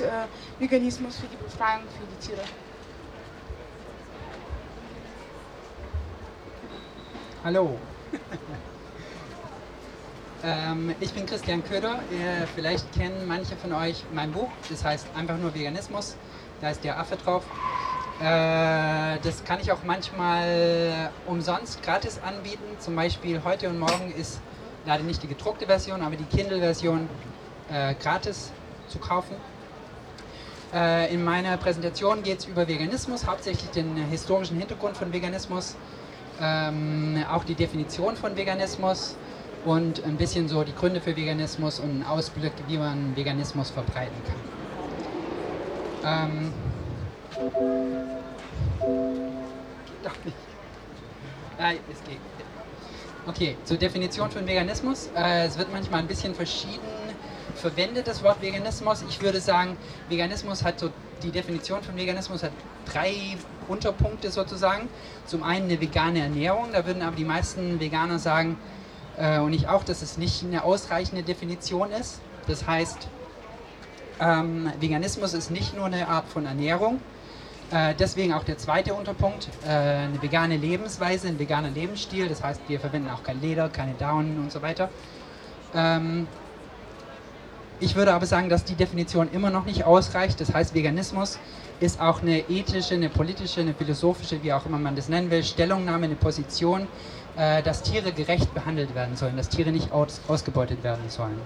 [0.00, 0.26] äh,
[0.58, 2.42] Veganismus für die Befreiung für die Tiere.
[7.44, 7.78] Hallo.
[10.44, 12.00] ähm, ich bin Christian Köder.
[12.10, 14.48] Äh, vielleicht kennen manche von euch mein Buch.
[14.70, 16.16] Das heißt einfach nur Veganismus.
[16.60, 17.44] Da ist der Affe drauf.
[18.20, 22.64] Äh, das kann ich auch manchmal umsonst gratis anbieten.
[22.78, 24.40] Zum Beispiel heute und morgen ist
[24.86, 27.08] leider nicht die gedruckte Version, aber die Kindle-Version
[27.70, 28.52] äh, gratis
[28.88, 29.36] zu kaufen.
[30.74, 35.76] Äh, in meiner Präsentation geht es über Veganismus, hauptsächlich den historischen Hintergrund von Veganismus,
[36.40, 39.16] ähm, auch die Definition von Veganismus
[39.64, 44.16] und ein bisschen so die Gründe für Veganismus und einen Ausblick, wie man Veganismus verbreiten
[46.02, 46.24] kann.
[46.32, 46.52] Ähm,
[49.86, 50.36] geht doch nicht.
[51.56, 52.18] Nein, es geht.
[53.26, 55.08] Okay, zur Definition von Veganismus.
[55.14, 57.03] Äh, es wird manchmal ein bisschen verschieden
[57.64, 59.02] verwendet, das Wort Veganismus.
[59.08, 59.78] Ich würde sagen,
[60.10, 60.90] Veganismus hat so,
[61.22, 62.52] die Definition von Veganismus hat
[62.84, 63.14] drei
[63.68, 64.90] Unterpunkte sozusagen.
[65.24, 68.58] Zum einen eine vegane Ernährung, da würden aber die meisten Veganer sagen,
[69.16, 72.20] äh, und ich auch, dass es nicht eine ausreichende Definition ist.
[72.46, 73.08] Das heißt,
[74.20, 77.00] ähm, Veganismus ist nicht nur eine Art von Ernährung,
[77.70, 82.28] äh, deswegen auch der zweite Unterpunkt, äh, eine vegane Lebensweise, ein veganer Lebensstil.
[82.28, 84.90] Das heißt, wir verwenden auch kein Leder, keine Daunen und so weiter.
[87.80, 90.40] Ich würde aber sagen, dass die Definition immer noch nicht ausreicht.
[90.40, 91.38] Das heißt, Veganismus
[91.80, 95.42] ist auch eine ethische, eine politische, eine philosophische, wie auch immer man das nennen will,
[95.42, 96.86] Stellungnahme, eine Position,
[97.36, 101.38] äh, dass Tiere gerecht behandelt werden sollen, dass Tiere nicht aus, ausgebeutet werden sollen.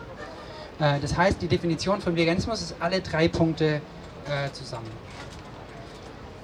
[0.78, 3.80] Äh, das heißt, die Definition von Veganismus ist alle drei Punkte
[4.26, 4.90] äh, zusammen.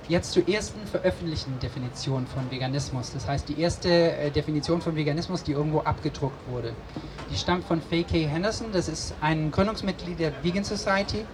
[0.07, 3.13] Jetzt zur ersten veröffentlichten Definition von Veganismus.
[3.15, 6.75] Das heißt, die erste äh, Definition von Veganismus, die irgendwo abgedruckt wurde.
[7.31, 8.27] Die stammt von Faye K.
[8.27, 8.67] Henderson.
[8.71, 11.25] Das ist ein Gründungsmitglied der Vegan Society.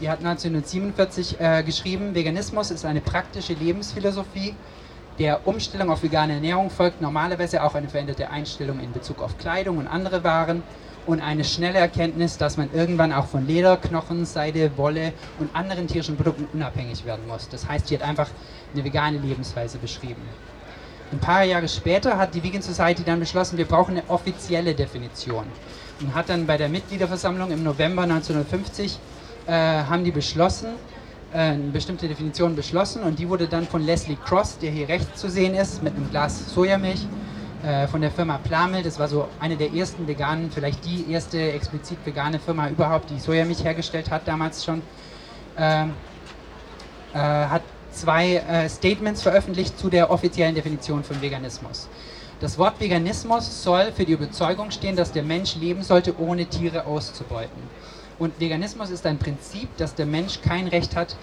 [0.00, 4.54] Die hat 1947 äh, geschrieben, Veganismus ist eine praktische Lebensphilosophie.
[5.18, 9.76] Der Umstellung auf vegane Ernährung folgt normalerweise auch eine veränderte Einstellung in Bezug auf Kleidung
[9.76, 10.62] und andere Waren
[11.06, 15.86] und eine schnelle Erkenntnis, dass man irgendwann auch von Leder, Knochen, Seide, Wolle und anderen
[15.86, 17.48] tierischen Produkten unabhängig werden muss.
[17.48, 18.28] Das heißt, sie hat einfach
[18.72, 20.22] eine vegane Lebensweise beschrieben.
[21.12, 25.44] Ein paar Jahre später hat die Vegan Society dann beschlossen, wir brauchen eine offizielle Definition
[26.00, 28.98] und hat dann bei der Mitgliederversammlung im November 1950
[29.46, 30.70] äh, haben die beschlossen,
[31.32, 35.20] äh, eine bestimmte Definition beschlossen und die wurde dann von Leslie Cross, der hier rechts
[35.20, 37.06] zu sehen ist, mit einem Glas Sojamilch,
[37.64, 38.82] äh, von der Firma Plamel.
[38.82, 43.18] Das war so eine der ersten veganen, vielleicht die erste explizit vegane Firma überhaupt, die
[43.18, 44.82] Sojamilch hergestellt hat damals schon.
[45.56, 45.92] Ähm,
[47.14, 51.88] äh, hat zwei äh, Statements veröffentlicht zu der offiziellen Definition von Veganismus.
[52.40, 56.84] Das Wort Veganismus soll für die Überzeugung stehen, dass der Mensch leben sollte, ohne Tiere
[56.84, 57.62] auszubeuten.
[58.18, 61.16] Und Veganismus ist ein Prinzip, dass der Mensch kein Recht hat,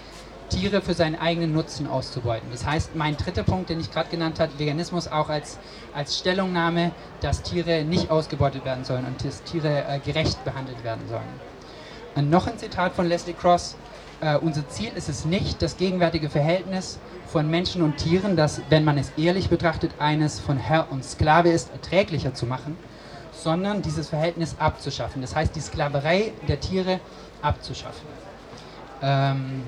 [0.52, 2.48] Tiere für seinen eigenen Nutzen auszubeuten.
[2.50, 5.58] Das heißt, mein dritter Punkt, den ich gerade genannt habe, Veganismus auch als,
[5.94, 11.08] als Stellungnahme, dass Tiere nicht ausgebeutet werden sollen und dass Tiere äh, gerecht behandelt werden
[11.08, 11.22] sollen.
[12.14, 13.76] Und noch ein Zitat von Leslie Cross.
[14.20, 18.84] Äh, unser Ziel ist es nicht, das gegenwärtige Verhältnis von Menschen und Tieren, das, wenn
[18.84, 22.76] man es ehrlich betrachtet, eines von Herr und Sklave ist, erträglicher zu machen,
[23.32, 25.22] sondern dieses Verhältnis abzuschaffen.
[25.22, 27.00] Das heißt, die Sklaverei der Tiere
[27.40, 28.06] abzuschaffen.
[29.00, 29.62] Ähm,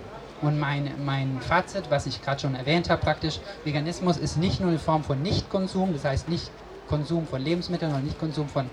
[0.46, 4.70] und mein, mein Fazit, was ich gerade schon erwähnt habe, praktisch, Veganismus ist nicht nur
[4.70, 6.50] eine Form von Nichtkonsum, das heißt nicht
[6.88, 8.66] Konsum von Lebensmitteln oder nicht Konsum von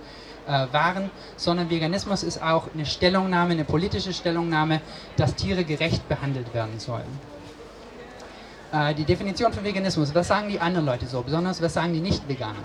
[0.47, 4.81] äh, Waren, sondern Veganismus ist auch eine Stellungnahme, eine politische Stellungnahme,
[5.17, 7.19] dass Tiere gerecht behandelt werden sollen.
[8.73, 11.99] Äh, die Definition von Veganismus, was sagen die anderen Leute so, besonders was sagen die
[11.99, 12.59] Nicht-Veganer?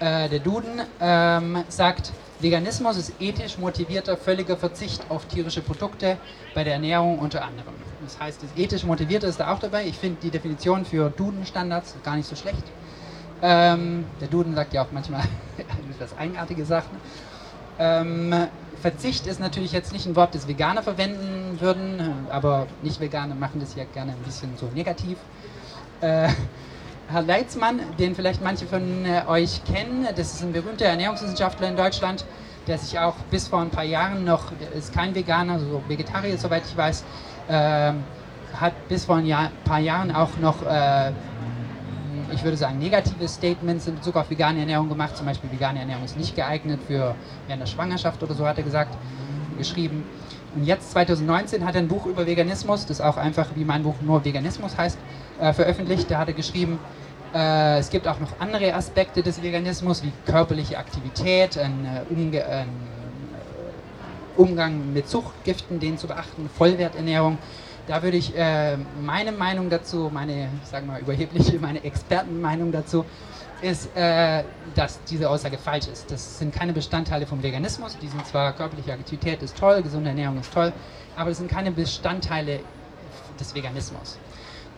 [0.00, 6.18] Äh, der Duden ähm, sagt, Veganismus ist ethisch motivierter, völliger Verzicht auf tierische Produkte
[6.54, 7.74] bei der Ernährung unter anderem.
[8.08, 9.84] Das heißt, das ethisch motivierte ist da auch dabei.
[9.84, 12.62] Ich finde die Definition für Duden-Standards gar nicht so schlecht.
[13.42, 15.20] Ähm, der Duden sagt ja auch manchmal
[15.90, 16.96] etwas eigenartige Sachen.
[17.78, 18.34] Ähm,
[18.80, 23.74] Verzicht ist natürlich jetzt nicht ein Wort, das Veganer verwenden würden, aber Nicht-Veganer machen das
[23.74, 25.18] ja gerne ein bisschen so negativ.
[26.00, 26.30] Äh,
[27.10, 31.76] Herr Leitzmann, den vielleicht manche von äh, euch kennen, das ist ein berühmter Ernährungswissenschaftler in
[31.76, 32.24] Deutschland,
[32.66, 34.44] der sich auch bis vor ein paar Jahren noch,
[34.74, 37.04] ist kein Veganer, also Vegetarier, soweit ich weiß,
[37.48, 41.12] hat bis vor ein Jahr, paar Jahren auch noch, äh,
[42.32, 45.16] ich würde sagen, negative Statements in Bezug auf vegane Ernährung gemacht.
[45.16, 47.14] Zum Beispiel, vegane Ernährung ist nicht geeignet für
[47.46, 48.96] während der Schwangerschaft oder so, hat er gesagt,
[49.56, 50.04] geschrieben.
[50.54, 53.96] Und jetzt, 2019, hat er ein Buch über Veganismus, das auch einfach wie mein Buch
[54.00, 54.98] nur Veganismus heißt,
[55.40, 56.10] äh, veröffentlicht.
[56.10, 56.78] Da hat er geschrieben,
[57.34, 62.12] äh, es gibt auch noch andere Aspekte des Veganismus, wie körperliche Aktivität, ein, äh,
[64.38, 67.38] Umgang mit Zuchtgiften, den zu beachten, Vollwerternährung.
[67.86, 73.04] Da würde ich äh, meine Meinung dazu, meine, sagen wir mal, überhebliche, meine Expertenmeinung dazu,
[73.60, 74.44] ist, äh,
[74.74, 76.10] dass diese Aussage falsch ist.
[76.10, 77.98] Das sind keine Bestandteile vom Veganismus.
[78.00, 80.72] Die sind zwar körperliche Aktivität ist toll, gesunde Ernährung ist toll,
[81.16, 82.60] aber das sind keine Bestandteile
[83.40, 84.18] des Veganismus.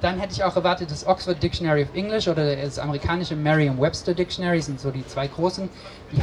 [0.01, 4.63] Dann hätte ich auch erwartet, das Oxford Dictionary of English oder das amerikanische Merriam-Webster Dictionary
[4.63, 5.69] sind so die zwei großen.
[6.13, 6.23] Die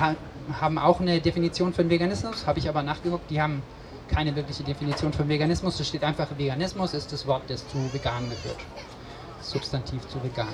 [0.60, 3.62] haben auch eine Definition von Veganismus, habe ich aber nachgeguckt, die haben
[4.08, 5.80] keine wirkliche Definition von Veganismus.
[5.80, 8.60] Es steht einfach, Veganismus ist das Wort, das zu vegan gehört.
[9.42, 10.48] Substantiv zu vegan.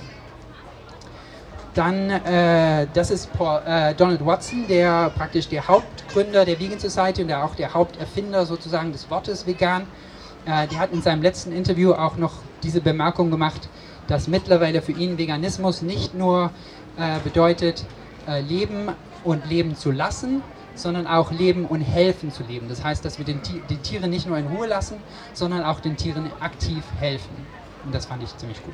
[1.74, 7.24] Dann, äh, das ist Paul, äh, Donald Watson, der praktisch der Hauptgründer der Vegan Society
[7.24, 9.88] und der auch der Haupterfinder sozusagen des Wortes vegan.
[10.46, 13.70] Äh, der hat in seinem letzten Interview auch noch diese Bemerkung gemacht,
[14.08, 16.52] dass mittlerweile für ihn Veganismus nicht nur
[16.98, 17.86] äh, bedeutet,
[18.28, 18.90] äh, leben
[19.24, 20.42] und leben zu lassen,
[20.76, 22.68] sondern auch leben und helfen zu leben.
[22.68, 24.98] Das heißt, dass wir den, die Tiere nicht nur in Ruhe lassen,
[25.34, 27.36] sondern auch den Tieren aktiv helfen.
[27.86, 28.74] Und das fand ich ziemlich gut.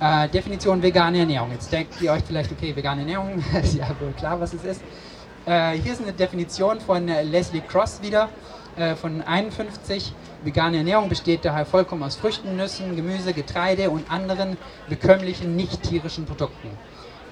[0.00, 1.52] Äh, Definition vegane Ernährung.
[1.52, 4.82] Jetzt denkt ihr euch vielleicht, okay, vegane Ernährung, ist ja wohl klar, was es ist.
[5.46, 8.28] Äh, hier ist eine Definition von äh, Leslie Cross wieder,
[8.76, 10.12] äh, von 51.
[10.42, 14.56] Vegane Ernährung besteht daher vollkommen aus Früchten, Nüssen, Gemüse, Getreide und anderen
[14.88, 16.68] bekömmlichen nicht-tierischen Produkten.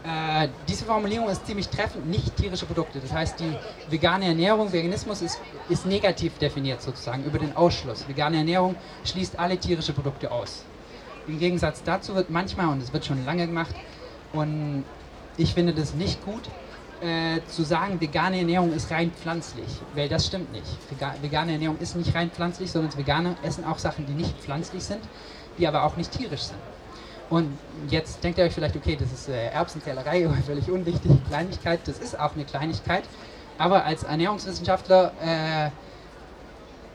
[0.05, 2.99] Äh, diese Formulierung ist ziemlich treffend, nicht tierische Produkte.
[2.99, 3.57] Das heißt, die
[3.89, 8.09] vegane Ernährung, Veganismus ist, ist negativ definiert sozusagen über den Ausschluss.
[8.09, 10.65] Vegane Ernährung schließt alle tierische Produkte aus.
[11.29, 13.77] Im Gegensatz dazu wird manchmal, und es wird schon lange gemacht,
[14.33, 14.85] und
[15.37, 16.43] ich finde das nicht gut,
[17.01, 20.67] äh, zu sagen, vegane Ernährung ist rein pflanzlich, weil das stimmt nicht.
[21.21, 25.01] Vegane Ernährung ist nicht rein pflanzlich, sondern Veganer essen auch Sachen, die nicht pflanzlich sind,
[25.59, 26.59] die aber auch nicht tierisch sind.
[27.33, 27.57] Und
[27.89, 31.81] jetzt denkt ihr euch vielleicht, okay, das ist äh, Erbsenzählerei, völlig unwichtig, Kleinigkeit.
[31.87, 33.05] Das ist auch eine Kleinigkeit.
[33.57, 35.71] Aber als Ernährungswissenschaftler, äh,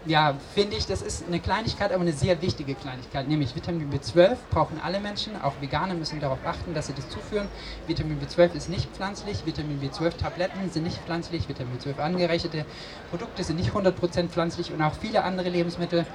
[0.07, 3.27] ja, finde ich, das ist eine Kleinigkeit, aber eine sehr wichtige Kleinigkeit.
[3.27, 7.47] Nämlich Vitamin B12 brauchen alle Menschen, auch Veganer müssen darauf achten, dass sie das zuführen.
[7.87, 12.63] Vitamin B12 ist nicht pflanzlich, Vitamin B12-Tabletten sind nicht pflanzlich, Vitamin B12 angereicherte
[13.09, 16.05] Produkte sind nicht 100% pflanzlich und auch viele andere Lebensmittel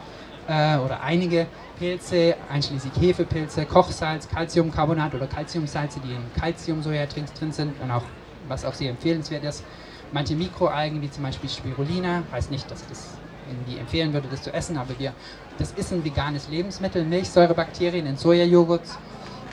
[0.49, 1.47] äh, oder einige
[1.79, 8.05] Pilze, einschließlich Hefepilze, Kochsalz, Calciumcarbonat oder Calciumsalze, die in Calcium-Sojadrinks drin sind und auch,
[8.49, 9.65] was auch sehr empfehlenswert ist,
[10.13, 13.19] manche Mikroalgen, wie zum Beispiel Spirulina, heißt nicht, dass ich das
[13.49, 15.13] irgendwie empfehlen würde, das zu essen, aber wir,
[15.59, 18.99] das ist ein veganes Lebensmittel, Milchsäurebakterien in Sojajoghurts,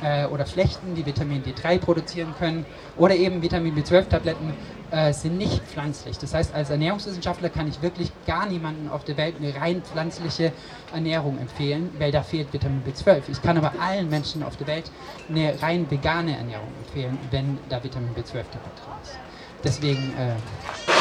[0.01, 2.65] äh, oder Flechten, die Vitamin D3 produzieren können,
[2.97, 4.53] oder eben Vitamin B12-Tabletten
[4.91, 6.17] äh, sind nicht pflanzlich.
[6.17, 10.51] Das heißt, als Ernährungswissenschaftler kann ich wirklich gar niemanden auf der Welt eine rein pflanzliche
[10.93, 13.23] Ernährung empfehlen, weil da fehlt Vitamin B12.
[13.29, 14.91] Ich kann aber allen Menschen auf der Welt
[15.29, 19.17] eine rein vegane Ernährung empfehlen, wenn da Vitamin B12 dabei drin ist.
[19.63, 20.35] Deswegen äh,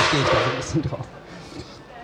[0.09, 1.07] stehe ich da so ein bisschen drauf.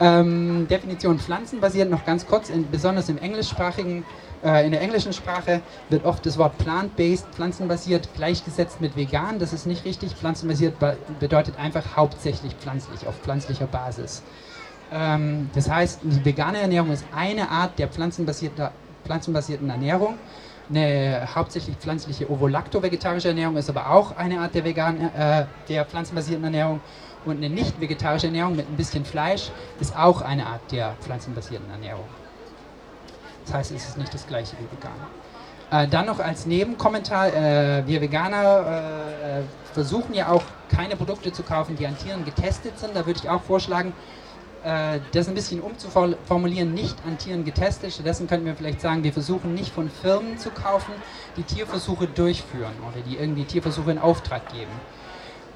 [0.01, 4.05] Ähm, Definition pflanzenbasiert noch ganz kurz, in, besonders im englischsprachigen
[4.45, 9.39] in der englischen Sprache wird oft das Wort plant-based, pflanzenbasiert, gleichgesetzt mit vegan.
[9.39, 10.13] Das ist nicht richtig.
[10.13, 10.75] Pflanzenbasiert
[11.19, 14.23] bedeutet einfach hauptsächlich pflanzlich, auf pflanzlicher Basis.
[14.93, 20.19] Ähm, das heißt, die vegane Ernährung ist eine Art der pflanzenbasierten Ernährung.
[20.71, 26.45] Eine hauptsächlich pflanzliche Ovolacto-vegetarische Ernährung ist aber auch eine Art der, vegan, äh, der pflanzenbasierten
[26.45, 26.81] Ernährung.
[27.25, 29.51] Und eine nicht vegetarische Ernährung mit ein bisschen Fleisch
[29.81, 32.05] ist auch eine Art der pflanzenbasierten Ernährung.
[33.45, 35.09] Das heißt, es ist nicht das gleiche wie Veganer.
[35.71, 41.43] Äh, dann noch als Nebenkommentar, äh, wir Veganer äh, versuchen ja auch keine Produkte zu
[41.43, 42.95] kaufen, die an Tieren getestet sind.
[42.95, 43.93] Da würde ich auch vorschlagen,
[44.65, 47.93] äh, das ein bisschen umzuformulieren, nicht an Tieren getestet.
[47.93, 50.93] Stattdessen könnten wir vielleicht sagen, wir versuchen nicht von Firmen zu kaufen,
[51.37, 54.73] die Tierversuche durchführen oder die irgendwie Tierversuche in Auftrag geben.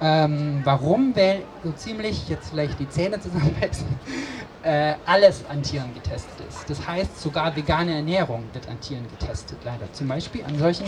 [0.01, 1.15] Ähm, warum?
[1.17, 3.87] Weil so ziemlich, jetzt vielleicht die Zähne zusammenbeißen,
[4.63, 6.71] äh, alles an Tieren getestet ist.
[6.71, 9.93] Das heißt, sogar vegane Ernährung wird an Tieren getestet, leider.
[9.93, 10.87] Zum Beispiel an solchen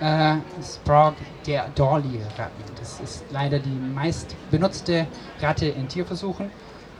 [0.00, 2.64] äh, Sprague der Dorley-Ratten.
[2.78, 5.06] Das ist leider die meist benutzte
[5.40, 6.50] Ratte in Tierversuchen.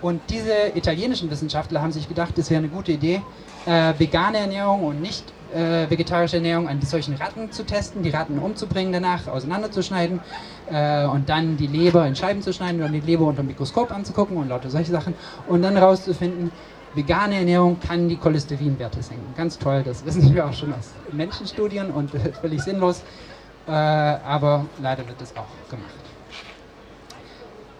[0.00, 3.20] Und diese italienischen Wissenschaftler haben sich gedacht, es wäre eine gute Idee,
[3.66, 5.24] äh, vegane Ernährung und nicht
[5.54, 10.20] äh, vegetarische Ernährung an solchen Ratten zu testen, die Ratten umzubringen danach, auseinanderzuschneiden
[10.70, 13.90] äh, und dann die Leber in Scheiben zu schneiden und die Leber unter dem Mikroskop
[13.90, 15.14] anzugucken und lauter solche Sachen
[15.46, 16.50] und dann herauszufinden,
[16.94, 19.34] vegane Ernährung kann die Cholesterinwerte senken.
[19.36, 22.10] Ganz toll, das wissen wir auch schon aus Menschenstudien und
[22.40, 23.02] völlig sinnlos,
[23.66, 25.94] äh, aber leider wird das auch gemacht.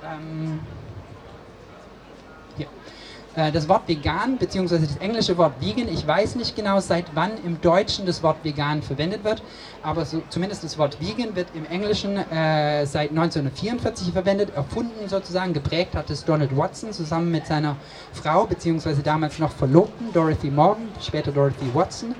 [0.04, 0.77] Ähm, Äh,
[3.52, 7.60] das Wort vegan, beziehungsweise das englische Wort vegan, ich weiß nicht genau, seit wann im
[7.60, 9.42] Deutschen das Wort vegan verwendet wird,
[9.82, 15.52] aber so, zumindest das Wort vegan wird im Englischen äh, seit 1944 verwendet, erfunden sozusagen,
[15.52, 17.76] geprägt hat es Donald Watson zusammen mit seiner
[18.12, 22.16] Frau, beziehungsweise damals noch Verlobten, Dorothy Morgan, später Dorothy Watson.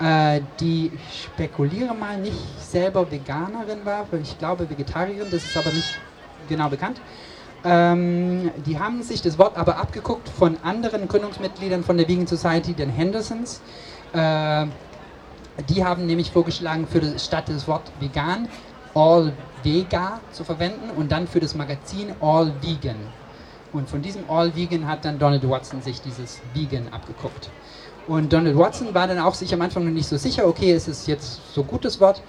[0.00, 5.72] Äh, die, ich spekuliere mal, nicht selber Veganerin war, ich glaube Vegetarierin, das ist aber
[5.72, 5.98] nicht
[6.48, 7.00] genau bekannt.
[7.64, 12.72] Ähm, die haben sich das Wort aber abgeguckt von anderen Gründungsmitgliedern von der Vegan Society,
[12.72, 13.60] den Hendersons.
[14.12, 14.66] Äh,
[15.68, 18.48] die haben nämlich vorgeschlagen, für das, statt das Wort vegan
[18.94, 22.96] All Vega zu verwenden und dann für das Magazin All Vegan.
[23.72, 27.50] Und von diesem All Vegan hat dann Donald Watson sich dieses Vegan abgeguckt.
[28.06, 30.88] Und Donald Watson war dann auch sich am Anfang noch nicht so sicher, okay, ist
[30.88, 32.22] es jetzt so gut das Wort?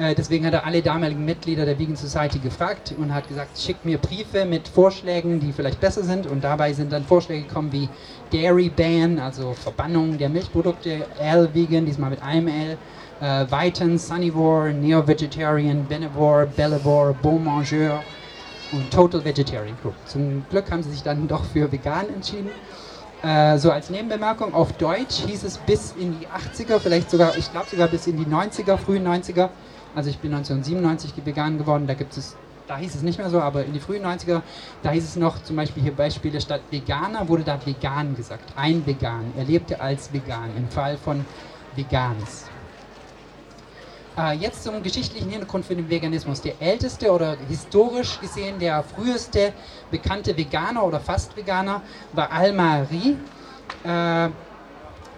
[0.00, 3.84] Äh, deswegen hat er alle damaligen Mitglieder der Vegan Society gefragt und hat gesagt, schickt
[3.84, 6.26] mir Briefe mit Vorschlägen, die vielleicht besser sind.
[6.26, 7.86] Und dabei sind dann Vorschläge gekommen wie
[8.32, 12.78] Dairy Ban, also Verbannung der Milchprodukte, L-Vegan, diesmal mit einem L,
[13.20, 18.02] äh, Vitan, Sunnivore, Neo-Vegetarian, Benevore, Bellevore, Bon Mangeur
[18.72, 19.94] und Total Vegetarian Group.
[20.06, 22.48] Zum Glück haben sie sich dann doch für vegan entschieden.
[23.22, 27.52] Äh, so als Nebenbemerkung, auf Deutsch hieß es bis in die 80er, vielleicht sogar, ich
[27.52, 29.50] glaube sogar bis in die 90er, frühen 90er,
[29.94, 33.40] also ich bin 1997 vegan geworden, da gibt es, da hieß es nicht mehr so,
[33.40, 34.42] aber in die frühen 90er,
[34.82, 38.52] da hieß es noch zum Beispiel hier Beispiele statt Veganer wurde da vegan gesagt.
[38.56, 39.32] Ein Vegan.
[39.36, 41.24] Er lebte als vegan im Fall von
[41.74, 42.46] Vegans.
[44.18, 46.40] Äh, jetzt zum geschichtlichen Hintergrund für den Veganismus.
[46.40, 49.52] Der älteste oder historisch gesehen der früheste
[49.90, 51.82] bekannte Veganer oder fast Veganer
[52.12, 53.16] war Al-Mahri.
[53.84, 54.28] Äh,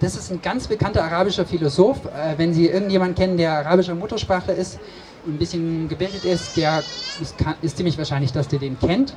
[0.02, 2.04] das ist ein ganz bekannter arabischer Philosoph.
[2.06, 4.78] Äh, wenn Sie irgendjemanden kennen, der arabischer Muttersprache ist,
[5.26, 6.82] ein bisschen gebildet ist, der
[7.20, 9.14] ist, ist ziemlich wahrscheinlich, dass der den kennt.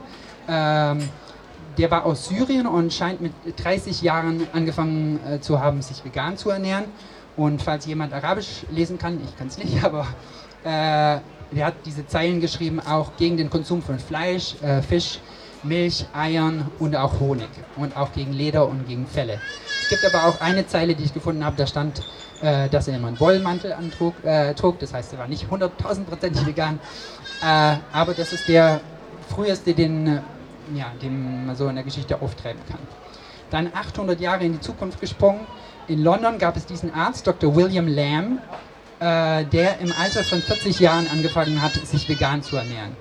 [0.48, 1.10] Ähm,
[1.80, 6.38] der war aus Syrien und scheint mit 30 Jahren angefangen äh, zu haben, sich vegan
[6.38, 6.86] zu ernähren.
[7.36, 10.08] Und falls jemand Arabisch lesen kann, ich kann es nicht, aber
[10.64, 11.20] äh,
[11.52, 15.20] der hat diese Zeilen geschrieben, auch gegen den Konsum von Fleisch, äh, Fisch,
[15.64, 19.40] Milch, Eiern und auch Honig und auch gegen Leder und gegen Felle.
[19.86, 22.02] Es gibt aber auch eine Zeile, die ich gefunden habe, da stand,
[22.42, 24.80] äh, dass er immer einen Wollmantel antrug, äh, trug.
[24.80, 26.80] Das heißt, er war nicht hunderttausendprozentig vegan.
[27.40, 28.82] Äh, aber das ist der
[29.30, 30.22] früheste, den, äh,
[30.74, 32.80] ja, den man so in der Geschichte auftreiben kann.
[33.52, 35.42] Dann 800 Jahre in die Zukunft gesprungen.
[35.88, 37.56] In London gab es diesen Arzt, Dr.
[37.56, 38.42] William Lamb,
[39.00, 42.98] äh, der im Alter von 40 Jahren angefangen hat, sich vegan zu ernähren.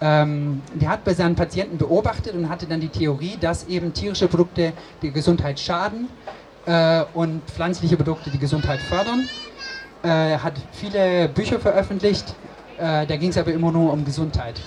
[0.00, 4.28] Ähm, der hat bei seinen Patienten beobachtet und hatte dann die Theorie, dass eben tierische
[4.28, 6.08] Produkte die Gesundheit schaden
[6.66, 9.26] äh, und pflanzliche Produkte die Gesundheit fördern.
[10.04, 12.34] Äh, er hat viele Bücher veröffentlicht,
[12.78, 14.60] äh, da ging es aber immer nur um Gesundheit.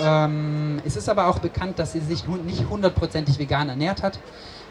[0.00, 4.20] Ähm, es ist aber auch bekannt, dass er sich nicht hundertprozentig vegan ernährt hat.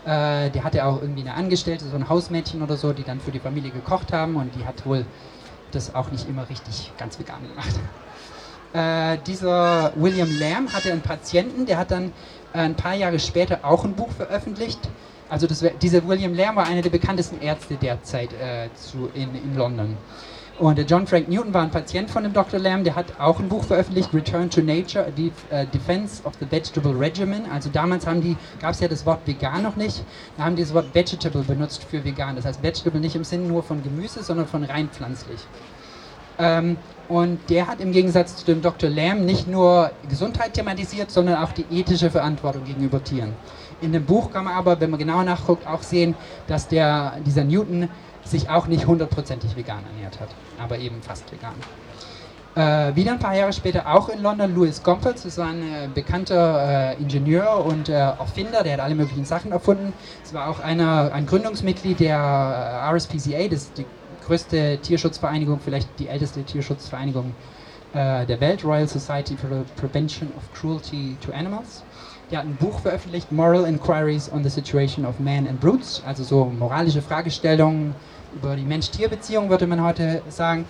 [0.06, 3.32] Äh, der hatte auch irgendwie eine Angestellte, so ein Hausmädchen oder so, die dann für
[3.32, 5.06] die Familie gekocht haben und die hat wohl
[5.72, 7.76] das auch nicht immer richtig ganz vegan gemacht.
[8.74, 12.12] Äh, dieser William Lamb hatte einen Patienten, der hat dann
[12.54, 14.80] äh, ein paar Jahre später auch ein Buch veröffentlicht.
[15.30, 19.56] Also das, dieser William Lamb war einer der bekanntesten Ärzte derzeit äh, zu, in, in
[19.56, 19.98] London.
[20.60, 22.60] Und der John Frank Newton war ein Patient von dem Dr.
[22.60, 26.50] Lamb, der hat auch ein Buch veröffentlicht, Return to Nature, the uh, Defense of the
[26.50, 27.44] Vegetable Regimen.
[27.52, 30.04] Also damals gab es ja das Wort vegan noch nicht,
[30.36, 32.36] da haben die das Wort Vegetable benutzt für vegan.
[32.36, 35.42] Das heißt Vegetable nicht im Sinne nur von Gemüse, sondern von rein pflanzlich.
[36.40, 36.78] Ähm,
[37.10, 38.90] und der hat im Gegensatz zu dem Dr.
[38.90, 43.34] Lamb nicht nur Gesundheit thematisiert, sondern auch die ethische Verantwortung gegenüber Tieren.
[43.82, 46.16] In dem Buch kann man aber, wenn man genauer nachguckt, auch sehen,
[46.48, 47.90] dass der, dieser Newton
[48.24, 50.30] sich auch nicht hundertprozentig vegan ernährt hat,
[50.62, 51.54] aber eben fast vegan.
[52.56, 55.88] Äh, wieder ein paar Jahre später auch in London Louis Gompertz, das war ein äh,
[55.94, 59.94] bekannter äh, Ingenieur und äh, Erfinder, der hat alle möglichen Sachen erfunden.
[60.24, 63.86] Es war auch einer, ein Gründungsmitglied der äh, RSPCA, das ist die
[64.28, 67.34] größte Tierschutzvereinigung, vielleicht die älteste Tierschutzvereinigung
[67.94, 71.84] äh, der Welt, Royal Society for the Prevention of Cruelty to Animals.
[72.30, 76.24] Der hat ein Buch veröffentlicht, Moral Inquiries on the Situation of Man and Brutes, also
[76.24, 77.96] so moralische Fragestellungen
[78.36, 80.66] über die Mensch-Tier-Beziehung, würde man heute sagen.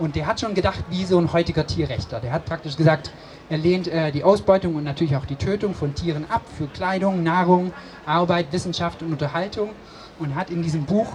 [0.00, 2.18] Und der hat schon gedacht, wie so ein heutiger Tierrechter.
[2.18, 3.12] Der hat praktisch gesagt,
[3.48, 7.22] er lehnt äh, die Ausbeutung und natürlich auch die Tötung von Tieren ab für Kleidung,
[7.22, 7.72] Nahrung,
[8.04, 9.70] Arbeit, Wissenschaft und Unterhaltung
[10.18, 11.12] und hat in diesem Buch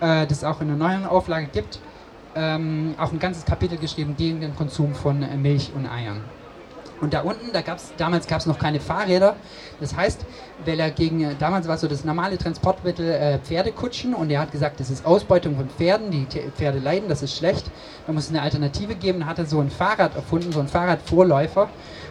[0.00, 1.80] äh, das auch in der neuen Auflage gibt,
[2.34, 6.22] ähm, auch ein ganzes Kapitel geschrieben gegen den Konsum von äh, Milch und Eiern.
[7.00, 9.36] Und da unten, da gab's, damals gab es noch keine Fahrräder.
[9.80, 10.24] Das heißt,
[10.64, 14.52] weil er gegen, äh, damals war so das normale Transportmittel äh, Pferdekutschen und er hat
[14.52, 16.26] gesagt, das ist Ausbeutung von Pferden, die
[16.56, 17.70] Pferde leiden, das ist schlecht.
[18.06, 19.20] Da muss es eine Alternative geben.
[19.20, 21.68] Dann hat er so ein Fahrrad erfunden, so ein Fahrradvorläufer.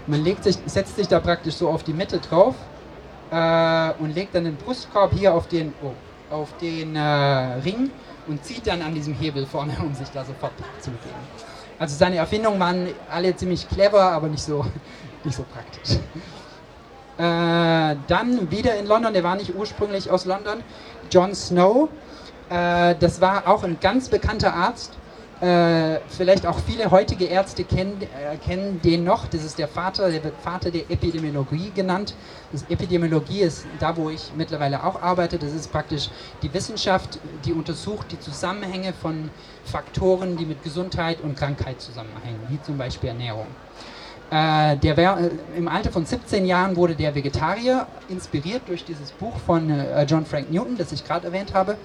[0.07, 2.55] Man legt sich, setzt sich da praktisch so auf die Mitte drauf
[3.31, 5.91] äh, und legt dann den Brustkorb hier auf den, oh,
[6.29, 7.91] auf den äh, Ring
[8.27, 11.15] und zieht dann an diesem Hebel vorne, um sich da sofort zu bewegen.
[11.77, 14.65] Also seine Erfindungen waren alle ziemlich clever, aber nicht so,
[15.23, 15.97] nicht so praktisch.
[17.17, 20.63] Äh, dann wieder in London, der war nicht ursprünglich aus London,
[21.11, 21.89] John Snow.
[22.49, 24.93] Äh, das war auch ein ganz bekannter Arzt.
[25.41, 29.27] Äh, vielleicht auch viele heutige Ärzte kennen, äh, kennen den noch.
[29.27, 32.15] Das ist der Vater, der wird Vater der Epidemiologie genannt.
[32.53, 35.37] Das Epidemiologie ist da, wo ich mittlerweile auch arbeite.
[35.37, 36.09] Das ist praktisch
[36.41, 39.29] die Wissenschaft, die untersucht die Zusammenhänge von
[39.65, 43.47] Faktoren, die mit Gesundheit und Krankheit zusammenhängen, wie zum Beispiel Ernährung.
[44.31, 49.11] Äh, der wär, äh, Im Alter von 17 Jahren wurde der Vegetarier, inspiriert durch dieses
[49.11, 51.75] Buch von äh, John Frank Newton, das ich gerade erwähnt habe,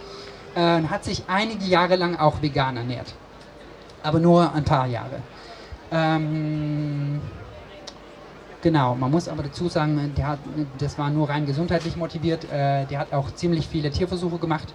[0.54, 3.12] äh, hat sich einige Jahre lang auch vegan ernährt.
[4.02, 5.20] Aber nur ein paar Jahre.
[5.92, 7.20] Ähm,
[8.62, 10.38] genau, man muss aber dazu sagen, der hat,
[10.78, 12.44] das war nur rein gesundheitlich motiviert.
[12.44, 14.72] Äh, der hat auch ziemlich viele Tierversuche gemacht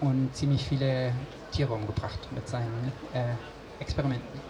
[0.00, 1.12] und ziemlich viele
[1.52, 4.48] Tiere umgebracht mit seinen äh, Experimenten.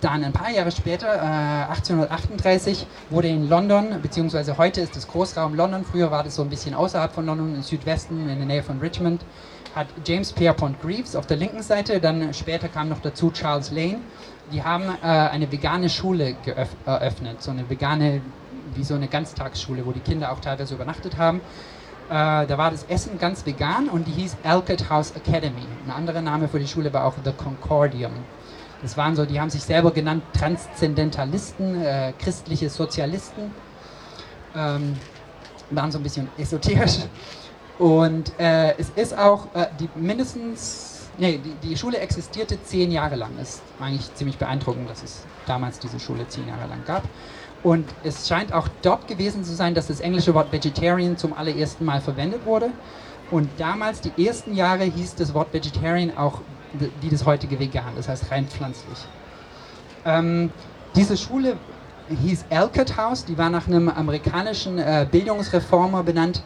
[0.00, 5.54] Dann ein paar Jahre später, äh, 1838, wurde in London, beziehungsweise heute ist es Großraum
[5.54, 8.62] London, früher war das so ein bisschen außerhalb von London, im Südwesten, in der Nähe
[8.62, 9.22] von Richmond,
[9.74, 13.98] hat James Pierpont Greaves auf der linken Seite, dann später kam noch dazu Charles Lane,
[14.52, 16.36] die haben äh, eine vegane Schule
[16.86, 18.22] eröffnet, so eine vegane,
[18.74, 21.40] wie so eine Ganztagsschule, wo die Kinder auch teilweise übernachtet haben.
[22.08, 25.66] Äh, da war das Essen ganz vegan und die hieß Alcott House Academy.
[25.86, 28.12] Ein anderer Name für die Schule war auch The Concordium.
[28.80, 33.50] Das waren so, die haben sich selber genannt Transzendentalisten, äh, christliche Sozialisten.
[34.56, 34.96] Ähm,
[35.70, 37.00] waren so ein bisschen esoterisch.
[37.78, 43.14] Und äh, es ist auch äh, die mindestens, nee, die, die, Schule existierte zehn Jahre
[43.16, 43.30] lang.
[43.40, 47.04] Ist eigentlich ziemlich beeindruckend, dass es damals diese Schule zehn Jahre lang gab.
[47.62, 51.84] Und es scheint auch dort gewesen zu sein, dass das englische Wort Vegetarian zum allerersten
[51.84, 52.70] Mal verwendet wurde.
[53.30, 56.40] Und damals, die ersten Jahre, hieß das Wort Vegetarian auch
[57.00, 58.98] wie das heutige Vegan, das heißt rein pflanzlich.
[60.04, 60.50] Ähm,
[60.94, 61.56] diese Schule
[62.08, 66.42] hieß Alcott House, die war nach einem amerikanischen äh, Bildungsreformer benannt,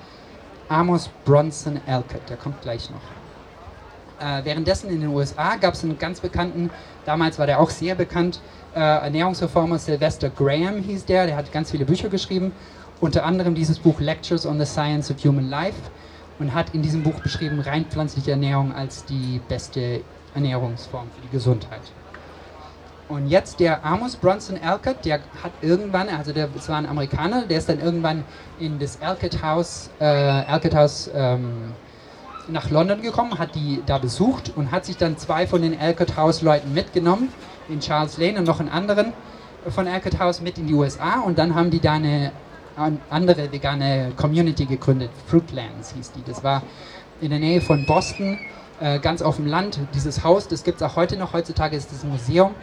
[0.68, 3.00] Amos Bronson Alcott, der kommt gleich noch.
[4.20, 6.70] Äh, währenddessen in den USA gab es einen ganz bekannten,
[7.04, 8.40] damals war der auch sehr bekannt,
[8.74, 12.52] äh, Ernährungsreformer Sylvester Graham hieß der, der hat ganz viele Bücher geschrieben,
[13.00, 15.78] unter anderem dieses Buch Lectures on the Science of Human Life
[16.38, 20.02] und hat in diesem Buch beschrieben, rein pflanzliche Ernährung als die beste
[20.34, 21.82] Ernährungsform für die Gesundheit.
[23.12, 27.42] Und jetzt der Amos Bronson Alcott, der hat irgendwann, also der, das war ein Amerikaner,
[27.42, 28.24] der ist dann irgendwann
[28.58, 31.74] in das Alcott House, äh, Alcott House ähm,
[32.48, 36.16] nach London gekommen, hat die da besucht und hat sich dann zwei von den Alcott
[36.16, 37.28] House Leuten mitgenommen,
[37.68, 39.12] den Charles Lane und noch einen anderen
[39.68, 42.32] von Alcott House mit in die USA und dann haben die da eine
[43.10, 46.22] andere vegane Community gegründet, Fruitlands hieß die.
[46.24, 46.62] Das war
[47.20, 48.38] in der Nähe von Boston
[48.80, 49.80] äh, ganz auf dem Land.
[49.92, 51.34] Dieses Haus, das gibt es auch heute noch.
[51.34, 52.54] Heutzutage ist das Museum.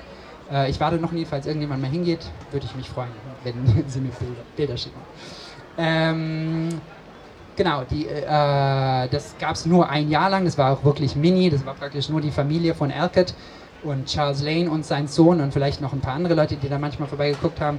[0.52, 3.10] Äh, ich warte noch nie, falls irgendjemand mal hingeht, würde ich mich freuen,
[3.44, 3.56] wenn
[3.88, 5.00] Sie mir Bilder, Bilder schicken.
[5.78, 6.70] Ähm,
[7.56, 10.46] genau, die, äh, das gab es nur ein Jahr lang.
[10.46, 11.50] Das war auch wirklich mini.
[11.50, 13.34] Das war praktisch nur die Familie von Alcott
[13.84, 16.78] und Charles Lane und sein Sohn und vielleicht noch ein paar andere Leute, die da
[16.78, 17.78] manchmal vorbeigeguckt haben.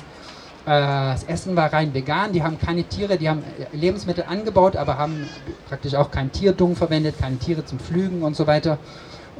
[0.66, 4.76] Äh, das Essen war rein vegan, die haben keine Tiere, die haben äh, Lebensmittel angebaut,
[4.76, 5.28] aber haben
[5.68, 8.78] praktisch auch kein Tierdung verwendet, keine Tiere zum Pflügen und so weiter.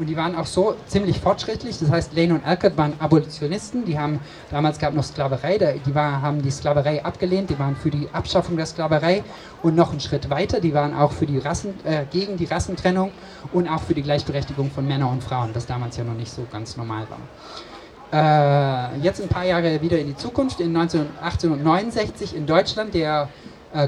[0.01, 1.79] Und die waren auch so ziemlich fortschrittlich.
[1.79, 3.85] Das heißt, Lane und Alcott waren Abolitionisten.
[3.85, 4.19] Die haben,
[4.51, 7.51] damals gab es noch Sklaverei, die war, haben die Sklaverei abgelehnt.
[7.51, 9.23] Die waren für die Abschaffung der Sklaverei
[9.63, 10.59] und noch einen Schritt weiter.
[10.59, 13.13] Die waren auch für die Rassen, äh, gegen die Rassentrennung
[13.53, 16.47] und auch für die Gleichberechtigung von Männern und Frauen, was damals ja noch nicht so
[16.51, 18.93] ganz normal war.
[18.93, 23.29] Äh, jetzt ein paar Jahre wieder in die Zukunft, in 1869 in Deutschland, der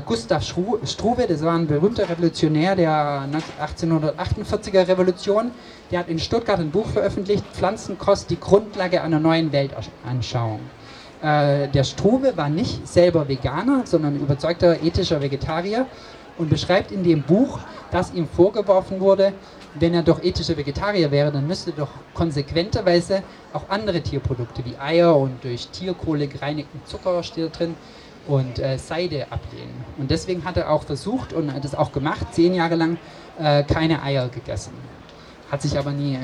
[0.06, 3.26] Gustav Struve, das war ein berühmter Revolutionär der
[3.60, 5.50] 1848er Revolution,
[5.90, 10.60] der hat in Stuttgart ein Buch veröffentlicht, Pflanzenkost, die Grundlage einer neuen Weltanschauung.
[11.20, 15.86] Äh, der Struve war nicht selber Veganer, sondern überzeugter ethischer Vegetarier
[16.38, 17.58] und beschreibt in dem Buch,
[17.90, 19.32] dass ihm vorgeworfen wurde,
[19.74, 25.16] wenn er doch ethischer Vegetarier wäre, dann müsste doch konsequenterweise auch andere Tierprodukte wie Eier
[25.16, 27.74] und durch Tierkohle gereinigten Zucker steht drin
[28.28, 29.84] und äh, Seide ablehnen.
[29.98, 32.98] Und deswegen hat er auch versucht und hat es auch gemacht, zehn Jahre lang
[33.38, 34.72] äh, keine Eier gegessen.
[35.50, 36.18] Hat sich aber nie äh,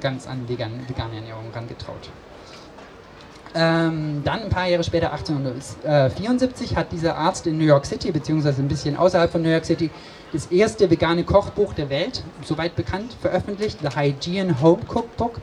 [0.00, 2.10] ganz an vegan, vegane Ernährung herangetraut.
[3.54, 8.60] Ähm, dann ein paar Jahre später, 1874, hat dieser Arzt in New York City, beziehungsweise
[8.62, 9.90] ein bisschen außerhalb von New York City,
[10.32, 15.40] das erste vegane Kochbuch der Welt, soweit bekannt, veröffentlicht, The Hygiene Home Cookbook.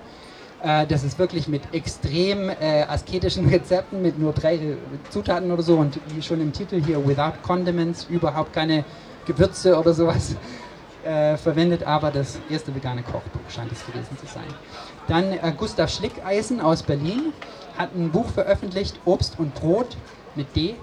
[0.64, 4.78] Äh, das ist wirklich mit extrem äh, asketischen Rezepten, mit nur drei
[5.10, 8.86] Zutaten oder so und wie schon im Titel hier, without condiments, überhaupt keine
[9.26, 10.36] Gewürze oder sowas
[11.06, 14.48] äh, verwendet, aber das erste vegane Kochbuch scheint es gewesen zu sein.
[15.08, 17.34] Dann äh, Gustav Schlickeisen aus Berlin
[17.78, 19.98] hat ein Buch veröffentlicht, Obst und Brot
[20.36, 20.76] mit D,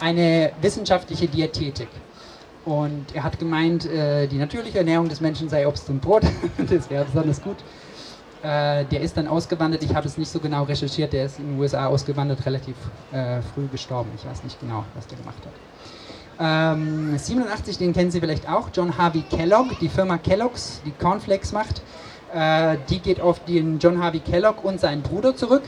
[0.00, 1.88] eine wissenschaftliche Diätetik.
[2.64, 6.22] Und er hat gemeint, äh, die natürliche Ernährung des Menschen sei Obst und Brot.
[6.58, 7.56] das wäre besonders gut.
[8.42, 11.48] Äh, der ist dann ausgewandert, ich habe es nicht so genau recherchiert, der ist in
[11.48, 12.76] den USA ausgewandert, relativ
[13.10, 14.10] äh, früh gestorben.
[14.16, 16.76] Ich weiß nicht genau, was der gemacht hat.
[16.76, 21.52] Ähm, 87, den kennen Sie vielleicht auch, John Harvey Kellogg, die Firma Kellogg's, die Cornflakes
[21.52, 21.82] macht.
[22.32, 25.62] Äh, die geht auf den John Harvey Kellogg und seinen Bruder zurück.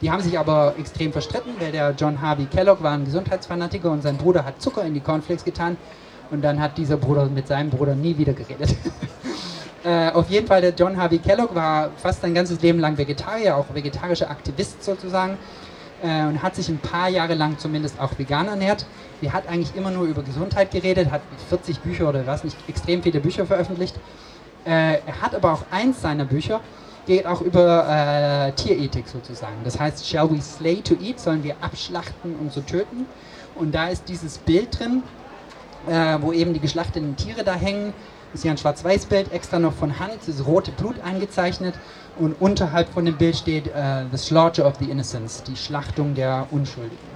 [0.00, 4.02] Die haben sich aber extrem verstritten, weil der John Harvey Kellogg war ein Gesundheitsfanatiker und
[4.02, 5.76] sein Bruder hat Zucker in die Cornflakes getan.
[6.30, 8.74] Und dann hat dieser Bruder mit seinem Bruder nie wieder geredet.
[9.84, 13.56] äh, auf jeden Fall, der John Harvey Kellogg war fast sein ganzes Leben lang Vegetarier,
[13.56, 15.38] auch vegetarischer Aktivist sozusagen.
[16.02, 18.84] Äh, und hat sich ein paar Jahre lang zumindest auch vegan ernährt.
[19.22, 23.02] Der hat eigentlich immer nur über Gesundheit geredet, hat 40 Bücher oder was nicht, extrem
[23.02, 23.96] viele Bücher veröffentlicht.
[24.66, 26.60] Äh, er hat aber auch eins seiner Bücher,
[27.06, 29.56] geht auch über äh, Tierethik sozusagen.
[29.64, 31.20] Das heißt, shall we slay to eat?
[31.20, 33.06] Sollen wir abschlachten, um zu töten?
[33.54, 35.02] Und da ist dieses Bild drin,
[35.86, 37.92] äh, wo eben die geschlachteten Tiere da hängen.
[38.34, 41.74] Ist hier ein Schwarz-Weiß-Bild, extra noch von Hand, das rote Blut eingezeichnet.
[42.18, 46.46] Und unterhalb von dem Bild steht uh, The Slaughter of the Innocents, die Schlachtung der
[46.50, 47.14] Unschuldigen.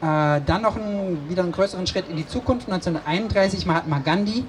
[0.00, 2.66] Äh, dann noch ein, wieder einen größeren Schritt in die Zukunft.
[2.70, 4.44] 1931 Mahatma Gandhi,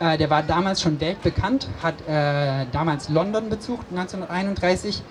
[0.00, 5.02] äh, der war damals schon weltbekannt, hat äh, damals London besucht, 1931,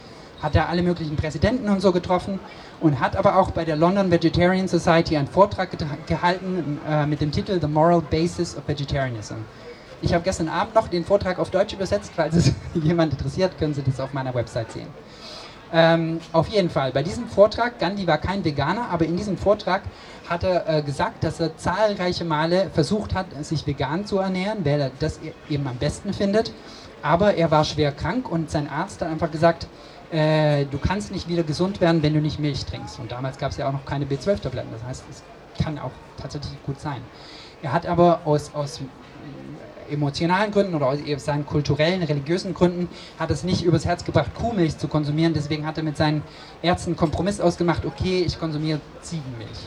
[0.41, 2.39] hat da alle möglichen Präsidenten und so getroffen
[2.79, 5.69] und hat aber auch bei der London Vegetarian Society einen Vortrag
[6.07, 9.35] gehalten äh, mit dem Titel The Moral Basis of Vegetarianism.
[10.01, 13.73] Ich habe gestern Abend noch den Vortrag auf Deutsch übersetzt, falls es jemand interessiert, können
[13.73, 14.87] Sie das auf meiner Website sehen.
[15.73, 19.81] Ähm, auf jeden Fall, bei diesem Vortrag, Gandhi war kein Veganer, aber in diesem Vortrag
[20.29, 24.79] hat er äh, gesagt, dass er zahlreiche Male versucht hat, sich vegan zu ernähren, weil
[24.79, 26.53] er das e-, eben am besten findet.
[27.01, 29.67] Aber er war schwer krank und sein Arzt hat einfach gesagt,
[30.11, 32.99] äh, du kannst nicht wieder gesund werden, wenn du nicht Milch trinkst.
[32.99, 35.23] Und damals gab es ja auch noch keine B12-Tabletten, das heißt, es
[35.63, 37.01] kann auch tatsächlich gut sein.
[37.61, 38.81] Er hat aber aus, aus
[39.89, 44.77] emotionalen Gründen oder aus seinen kulturellen, religiösen Gründen hat es nicht übers Herz gebracht, Kuhmilch
[44.77, 45.33] zu konsumieren.
[45.33, 46.23] Deswegen hat er mit seinen
[46.61, 49.65] Ärzten einen Kompromiss ausgemacht, okay, ich konsumiere Ziegenmilch.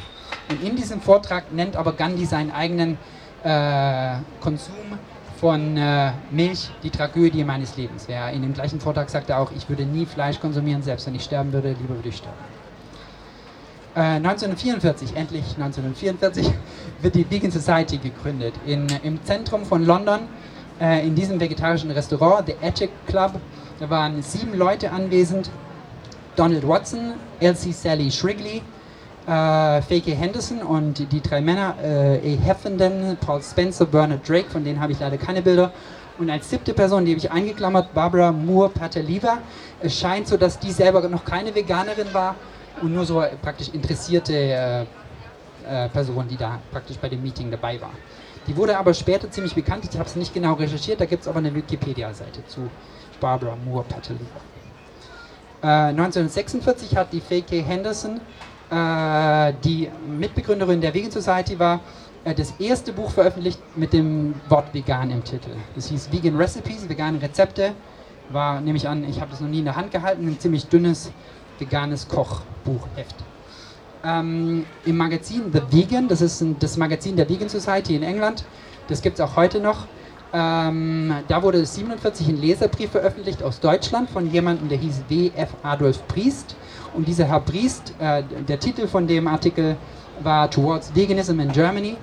[0.49, 2.99] Und in diesem Vortrag nennt aber Gandhi seinen eigenen
[3.43, 4.75] äh, Konsum
[5.41, 8.05] von äh, Milch die Tragödie meines Lebens.
[8.07, 11.25] Wer in dem gleichen Vortrag sagte auch, ich würde nie Fleisch konsumieren, selbst wenn ich
[11.25, 12.37] sterben würde, lieber würde ich sterben.
[13.95, 16.53] 1944, äh, endlich 1944,
[17.03, 18.55] wird die Vegan Society gegründet.
[18.67, 20.21] In, Im Zentrum von London,
[20.79, 23.33] äh, in diesem vegetarischen Restaurant, The Ethic Club,
[23.81, 25.51] da waren sieben Leute anwesend.
[26.37, 28.63] Donald Watson, Elsie Sally Shrigley,
[29.31, 32.45] äh, Fake Henderson und die drei Männer, äh, A.
[32.45, 35.73] Heffenden, Paul Spencer, Bernard Drake, von denen habe ich leider keine Bilder.
[36.19, 39.39] Und als siebte Person, die habe ich eingeklammert, Barbara Moore Pateliva.
[39.81, 42.35] Es scheint so, dass die selber noch keine Veganerin war
[42.83, 47.81] und nur so praktisch interessierte äh, äh, Person, die da praktisch bei dem Meeting dabei
[47.81, 47.93] war.
[48.49, 51.29] Die wurde aber später ziemlich bekannt, ich habe es nicht genau recherchiert, da gibt es
[51.29, 52.69] aber eine Wikipedia-Seite zu
[53.21, 54.25] Barbara Moore Pateliva.
[55.63, 57.63] Äh, 1946 hat die Faye K.
[57.63, 61.81] Henderson, äh, die Mitbegründerin der Vegan Society war,
[62.25, 65.51] äh, das erste Buch veröffentlicht mit dem Wort vegan im Titel.
[65.75, 67.73] Das hieß Vegan Recipes, vegane Rezepte.
[68.31, 70.67] War, nehme ich an, ich habe das noch nie in der Hand gehalten, ein ziemlich
[70.67, 71.11] dünnes
[71.59, 73.17] veganes Kochbuchheft.
[74.05, 78.45] Ähm, Im Magazin The Vegan, das ist ein, das Magazin der Vegan Society in England,
[78.89, 79.87] das gibt es auch heute noch.
[80.33, 85.51] Ähm, da wurde 47 ein Leserbrief veröffentlicht aus Deutschland von jemandem, der hieß W.F.
[85.65, 86.55] Adolf Priest.
[86.95, 89.77] Und dieser Herr Priest, äh, der Titel von dem Artikel
[90.23, 91.97] war Towards Veganism in Germany,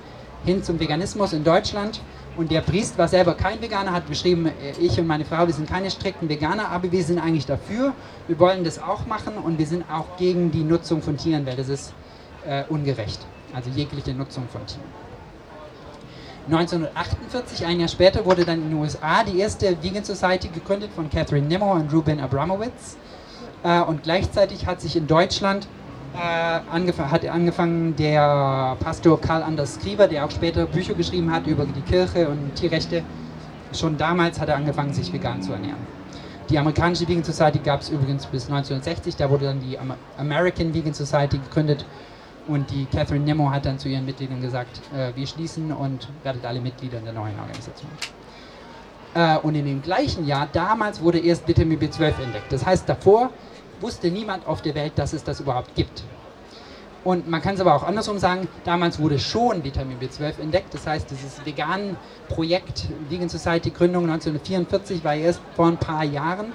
[0.45, 2.01] hin zum Veganismus in Deutschland.
[2.37, 5.53] Und der Priest war selber kein Veganer, hat geschrieben, äh, ich und meine Frau, wir
[5.53, 7.93] sind keine strikten Veganer, aber wir sind eigentlich dafür.
[8.27, 11.55] Wir wollen das auch machen und wir sind auch gegen die Nutzung von Tieren, weil
[11.55, 11.93] das ist
[12.45, 13.19] äh, ungerecht.
[13.53, 15.07] Also jegliche Nutzung von Tieren.
[16.49, 21.09] 1948, ein Jahr später, wurde dann in den USA die erste Vegan Society gegründet von
[21.09, 22.95] Catherine Nimmo und Ruben Abramowitz.
[23.63, 25.67] Äh, und gleichzeitig hat sich in Deutschland
[26.15, 31.45] äh, angef hat angefangen der Pastor Karl Anders Skriver, der auch später Bücher geschrieben hat
[31.47, 33.03] über die Kirche und Tierrechte.
[33.73, 35.97] Schon damals hat er angefangen, sich vegan zu ernähren.
[36.49, 39.77] Die amerikanische Vegan Society gab es übrigens bis 1960, da wurde dann die
[40.17, 41.85] American Vegan Society gegründet
[42.47, 46.45] und die Catherine Nemo hat dann zu ihren Mitgliedern gesagt, äh, wir schließen und werdet
[46.45, 47.91] alle Mitglieder in der neuen Organisation.
[49.17, 52.51] Äh, und in dem gleichen Jahr, damals wurde erst Vitamin B12 entdeckt.
[52.51, 53.31] Das heißt, davor
[53.81, 56.03] wusste niemand auf der Welt, dass es das überhaupt gibt.
[57.03, 60.71] Und man kann es aber auch andersrum sagen, damals wurde schon Vitamin B12 entdeckt.
[60.73, 66.51] Das heißt, dieses Vegan-Projekt Vegan Society Gründung 1944 war erst vor ein paar Jahren.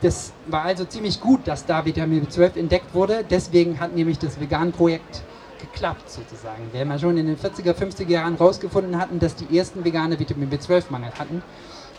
[0.00, 3.22] Das war also ziemlich gut, dass da Vitamin B12 entdeckt wurde.
[3.28, 5.22] Deswegen hat nämlich das Vegan-Projekt
[5.60, 6.70] geklappt sozusagen.
[6.72, 10.48] Weil wir schon in den 40er, 50er Jahren rausgefunden hatten, dass die ersten Veganer Vitamin
[10.48, 11.42] B12-Mangel hatten.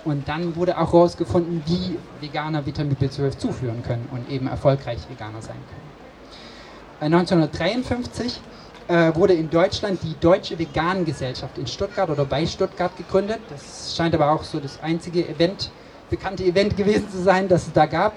[0.06, 5.42] Und dann wurde auch herausgefunden, wie Veganer Vitamin B12 zuführen können und eben erfolgreich Veganer
[5.42, 7.14] sein können.
[7.14, 8.40] 1953
[8.88, 13.40] äh, wurde in Deutschland die Deutsche Vegan-Gesellschaft in Stuttgart oder bei Stuttgart gegründet.
[13.50, 15.72] Das scheint aber auch so das einzige Event,
[16.10, 18.14] bekannte Event gewesen zu sein, das es da gab.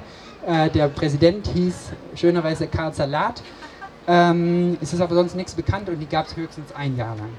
[0.47, 3.43] Äh, der Präsident hieß schönerweise Karl Salat.
[4.09, 7.31] Ähm, es ist aber sonst nichts bekannt und die gab es höchstens ein Jahr lang.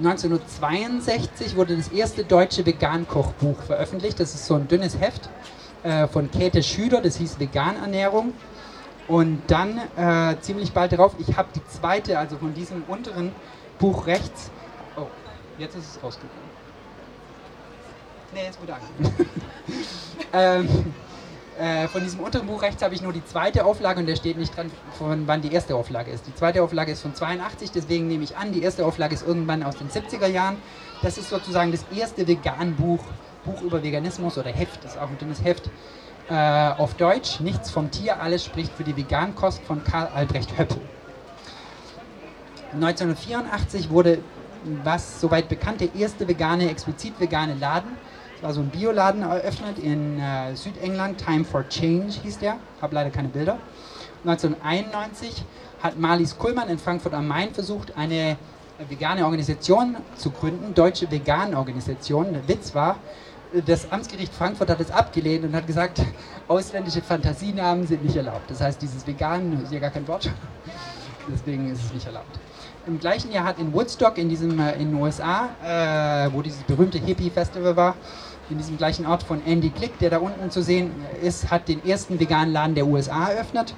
[0.00, 4.18] 1962 wurde das erste deutsche Vegan-Kochbuch veröffentlicht.
[4.18, 5.28] Das ist so ein dünnes Heft
[5.82, 8.32] äh, von Käthe Schüder, das hieß Veganernährung.
[9.08, 13.32] Und dann äh, ziemlich bald darauf, ich habe die zweite, also von diesem unteren
[13.78, 14.50] Buch rechts.
[14.96, 15.06] Oh,
[15.58, 16.50] jetzt ist es rausgekommen.
[18.32, 18.80] Nee, jetzt wieder an.
[20.32, 20.94] ähm,
[21.60, 24.38] äh, von diesem unteren Buch rechts habe ich nur die zweite Auflage und da steht
[24.38, 26.26] nicht dran, von wann die erste Auflage ist.
[26.26, 29.62] Die zweite Auflage ist von 82, deswegen nehme ich an, die erste Auflage ist irgendwann
[29.62, 30.56] aus den 70er Jahren.
[31.02, 33.04] Das ist sozusagen das erste Vegan-Buch,
[33.44, 35.68] Buch über Veganismus oder Heft, das ist auch ein dünnes Heft,
[36.30, 37.40] äh, auf Deutsch.
[37.40, 40.80] Nichts vom Tier, alles spricht für die Vegankost von Karl Albrecht Höppel.
[42.72, 44.20] 1984 wurde,
[44.82, 47.98] was soweit bekannt, der erste vegane, explizit vegane Laden
[48.42, 53.10] war so ein Bioladen eröffnet in äh, Südengland, Time for Change hieß der, habe leider
[53.10, 53.58] keine Bilder.
[54.24, 55.44] 1991
[55.82, 58.36] hat Marlies Kuhlmann in Frankfurt am Main versucht, eine
[58.88, 62.32] vegane Organisation zu gründen, Deutsche Vegan-Organisation.
[62.32, 62.96] Der Witz war,
[63.66, 66.02] das Amtsgericht Frankfurt hat es abgelehnt und hat gesagt,
[66.48, 68.50] ausländische Fantasienamen sind nicht erlaubt.
[68.50, 70.30] Das heißt, dieses Vegan ist ja gar kein Wort,
[71.30, 72.38] deswegen ist es nicht erlaubt.
[72.86, 76.62] Im gleichen Jahr hat in Woodstock, in, diesem, äh, in den USA, äh, wo dieses
[76.62, 77.94] berühmte Hippie-Festival war,
[78.50, 81.84] in diesem gleichen Ort von Andy Glick, der da unten zu sehen ist, hat den
[81.84, 83.74] ersten veganen Laden der USA eröffnet.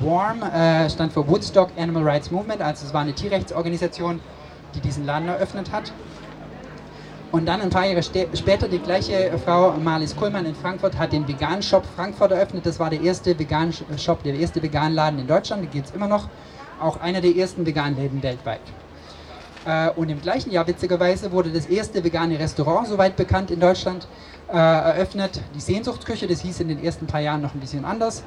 [0.00, 4.20] WARM äh, stand für Woodstock Animal Rights Movement, also es war eine Tierrechtsorganisation,
[4.74, 5.92] die diesen Laden eröffnet hat.
[7.32, 11.26] Und dann ein paar Jahre später die gleiche Frau, Marlies Kuhlmann in Frankfurt, hat den
[11.26, 12.64] Vegan Shop Frankfurt eröffnet.
[12.64, 15.94] Das war der erste Vegan Shop, der erste Vegan Laden in Deutschland, den gibt es
[15.94, 16.28] immer noch.
[16.80, 18.60] Auch einer der ersten veganen Läden weltweit.
[19.66, 24.06] Äh, und im gleichen Jahr, witzigerweise, wurde das erste vegane Restaurant, soweit bekannt, in Deutschland
[24.48, 25.40] äh, eröffnet.
[25.54, 28.22] Die Sehnsuchtsküche, das hieß in den ersten paar Jahren noch ein bisschen anders.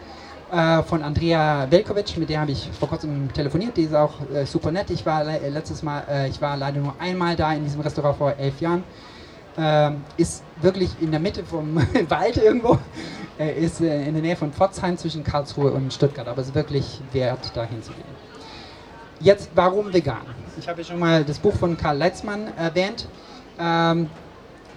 [0.51, 3.77] Äh, von Andrea Velkovic, mit der habe ich vor kurzem telefoniert.
[3.77, 4.89] Die ist auch super nett.
[4.89, 8.59] Ich war letztes Mal, ich war leider nur einmal da in diesem Restaurant vor elf
[8.59, 8.83] Jahren.
[9.57, 11.75] Ähm, ist wirklich in der Mitte vom
[12.09, 12.77] Wald irgendwo.
[13.37, 16.27] ist in der Nähe von Pforzheim zwischen Karlsruhe und Stuttgart.
[16.27, 18.03] Aber es ist wirklich wert, da hinzugehen.
[19.19, 20.25] Jetzt, warum vegan?
[20.59, 23.07] Ich habe ja schon mal das Buch von Karl Leitzmann erwähnt.
[23.57, 24.09] Ähm,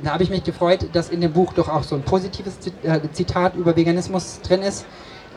[0.03, 3.01] da habe ich mich gefreut, dass in dem Buch doch auch so ein positives äh,
[3.12, 4.87] Zitat über Veganismus drin ist.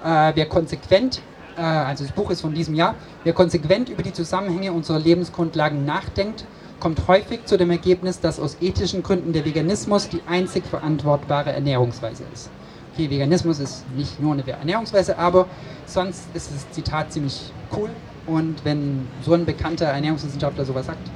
[0.03, 1.21] Äh, wer konsequent,
[1.57, 5.83] äh, also das Buch ist von diesem Jahr, wer konsequent über die Zusammenhänge unserer Lebensgrundlagen
[5.83, 6.45] nachdenkt,
[6.79, 12.23] kommt häufig zu dem Ergebnis, dass aus ethischen Gründen der Veganismus die einzig verantwortbare Ernährungsweise
[12.31, 12.51] ist.
[12.93, 15.47] Okay, Veganismus ist nicht nur eine Ernährungsweise, aber
[15.87, 17.89] sonst ist das Zitat ziemlich cool
[18.27, 21.09] und wenn so ein bekannter Ernährungswissenschaftler sowas sagt,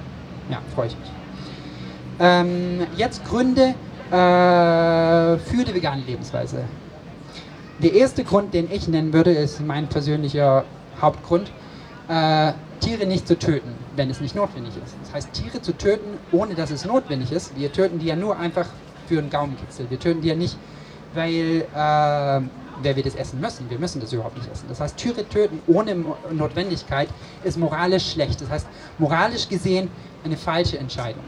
[0.50, 1.12] ja, freue ich mich.
[2.19, 3.76] Ähm, jetzt Gründe
[4.12, 6.63] äh, für die vegane Lebensweise.
[7.82, 10.65] Der erste Grund, den ich nennen würde, ist mein persönlicher
[11.02, 11.52] Hauptgrund,
[12.10, 14.95] äh, Tiere nicht zu töten, wenn es nicht notwendig ist.
[15.04, 17.58] Das heißt, Tiere zu töten, ohne dass es notwendig ist.
[17.58, 18.67] Wir töten die ja nur einfach
[19.08, 19.89] für einen Gaumenkitzel.
[19.89, 20.58] Wir töten die ja nicht,
[21.13, 22.41] weil äh,
[22.82, 23.70] wer wir das essen müssen.
[23.70, 24.65] Wir müssen das überhaupt nicht essen.
[24.70, 25.96] Das heißt, Tiere töten ohne
[26.32, 27.10] Notwendigkeit
[27.44, 28.42] ist moralisch schlecht.
[28.42, 29.89] Das heißt, moralisch gesehen
[30.24, 31.24] eine falsche Entscheidung.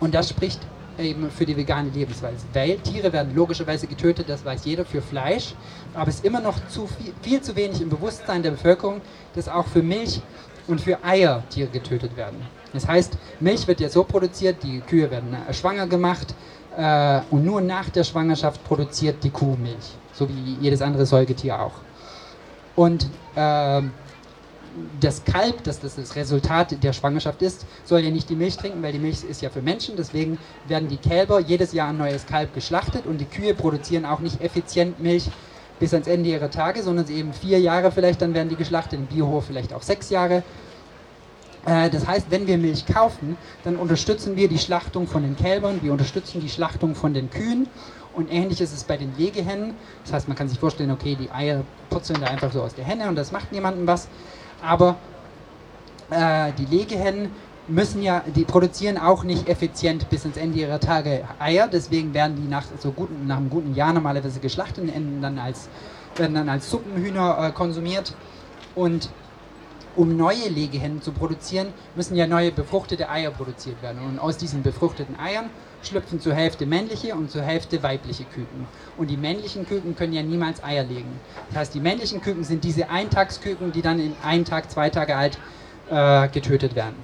[0.00, 0.60] Und das spricht
[0.98, 2.44] eben für die vegane Lebensweise.
[2.52, 5.54] Weil Tiere werden logischerweise getötet, das weiß jeder, für Fleisch,
[5.94, 9.00] aber es ist immer noch zu viel, viel zu wenig im Bewusstsein der Bevölkerung,
[9.34, 10.20] dass auch für Milch
[10.66, 12.36] und für Eier Tiere getötet werden.
[12.72, 16.34] Das heißt, Milch wird ja so produziert, die Kühe werden schwanger gemacht,
[16.78, 21.60] äh, und nur nach der Schwangerschaft produziert die Kuh Milch, so wie jedes andere Säugetier
[21.60, 21.72] auch.
[22.76, 23.82] Und äh,
[25.00, 28.80] das Kalb, das, das das Resultat der Schwangerschaft ist, soll ja nicht die Milch trinken,
[28.80, 29.96] weil die Milch ist ja für Menschen.
[29.96, 30.38] Deswegen
[30.68, 34.40] werden die Kälber jedes Jahr ein neues Kalb geschlachtet und die Kühe produzieren auch nicht
[34.40, 35.28] effizient Milch
[35.80, 39.00] bis ans Ende ihrer Tage, sondern sie eben vier Jahre vielleicht, dann werden die geschlachtet,
[39.00, 40.44] im Biohof vielleicht auch sechs Jahre.
[41.66, 45.80] Äh, das heißt, wenn wir Milch kaufen, dann unterstützen wir die Schlachtung von den Kälbern,
[45.82, 47.68] wir unterstützen die Schlachtung von den Kühen
[48.14, 49.74] und ähnlich ist es bei den Legehennen.
[50.04, 52.84] Das heißt, man kann sich vorstellen, okay, die Eier purzeln da einfach so aus der
[52.84, 54.08] Henne und das macht niemandem was.
[54.62, 54.96] Aber
[56.10, 57.30] äh, die Legehennen
[57.68, 62.36] müssen ja, die produzieren auch nicht effizient bis ins Ende ihrer Tage Eier, deswegen werden
[62.42, 65.68] die nach, so guten, nach einem guten Jahr normalerweise geschlachtet und dann als,
[66.16, 68.14] werden dann als Suppenhühner äh, konsumiert.
[68.74, 69.10] Und
[69.98, 73.98] um neue Legehennen zu produzieren, müssen ja neue befruchtete Eier produziert werden.
[74.06, 75.50] Und aus diesen befruchteten Eiern
[75.82, 78.68] schlüpfen zur Hälfte männliche und zur Hälfte weibliche Küken.
[78.96, 81.18] Und die männlichen Küken können ja niemals Eier legen.
[81.48, 85.16] Das heißt, die männlichen Küken sind diese Eintagsküken, die dann in ein Tag, zwei Tage
[85.16, 85.36] alt
[85.90, 86.94] äh, getötet werden.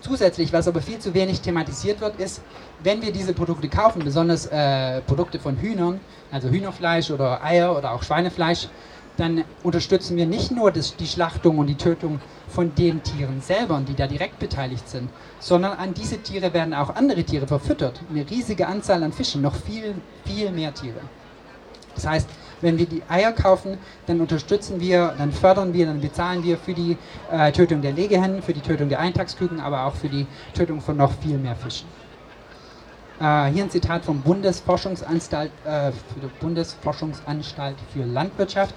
[0.00, 2.42] Zusätzlich, was aber viel zu wenig thematisiert wird, ist,
[2.82, 6.00] wenn wir diese Produkte kaufen, besonders äh, Produkte von Hühnern,
[6.32, 8.68] also Hühnerfleisch oder Eier oder auch Schweinefleisch,
[9.16, 13.80] dann unterstützen wir nicht nur das, die Schlachtung und die Tötung von den Tieren selber,
[13.86, 18.00] die da direkt beteiligt sind, sondern an diese Tiere werden auch andere Tiere verfüttert.
[18.10, 19.94] Eine riesige Anzahl an Fischen, noch viel,
[20.24, 21.00] viel mehr Tiere.
[21.94, 22.28] Das heißt,
[22.60, 26.74] wenn wir die Eier kaufen, dann unterstützen wir, dann fördern wir, dann bezahlen wir für
[26.74, 26.96] die
[27.30, 30.96] äh, Tötung der Legehennen, für die Tötung der Eintagsküken, aber auch für die Tötung von
[30.96, 31.86] noch viel mehr Fischen.
[33.20, 35.92] Äh, hier ein Zitat vom Bundesforschungsanstalt, äh,
[36.40, 38.74] Bundesforschungsanstalt für Landwirtschaft.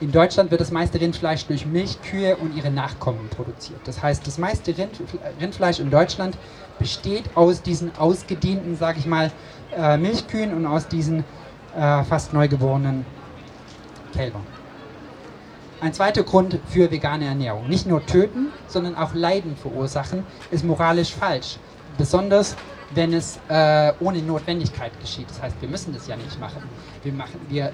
[0.00, 3.80] In Deutschland wird das meiste Rindfleisch durch Milchkühe und ihre Nachkommen produziert.
[3.84, 5.00] Das heißt, das meiste Rind,
[5.40, 6.38] Rindfleisch in Deutschland
[6.78, 9.30] besteht aus diesen ausgedehnten, sage ich mal,
[9.76, 11.20] äh, Milchkühen und aus diesen
[11.76, 13.04] äh, fast neugeborenen
[14.14, 14.46] Kälbern.
[15.82, 17.68] Ein zweiter Grund für vegane Ernährung.
[17.68, 21.58] Nicht nur töten, sondern auch Leiden verursachen, ist moralisch falsch.
[21.98, 22.56] Besonders
[22.94, 25.28] wenn es äh, ohne Notwendigkeit geschieht.
[25.28, 26.62] Das heißt, wir müssen das ja nicht machen.
[27.02, 27.70] Wir, machen, wir äh,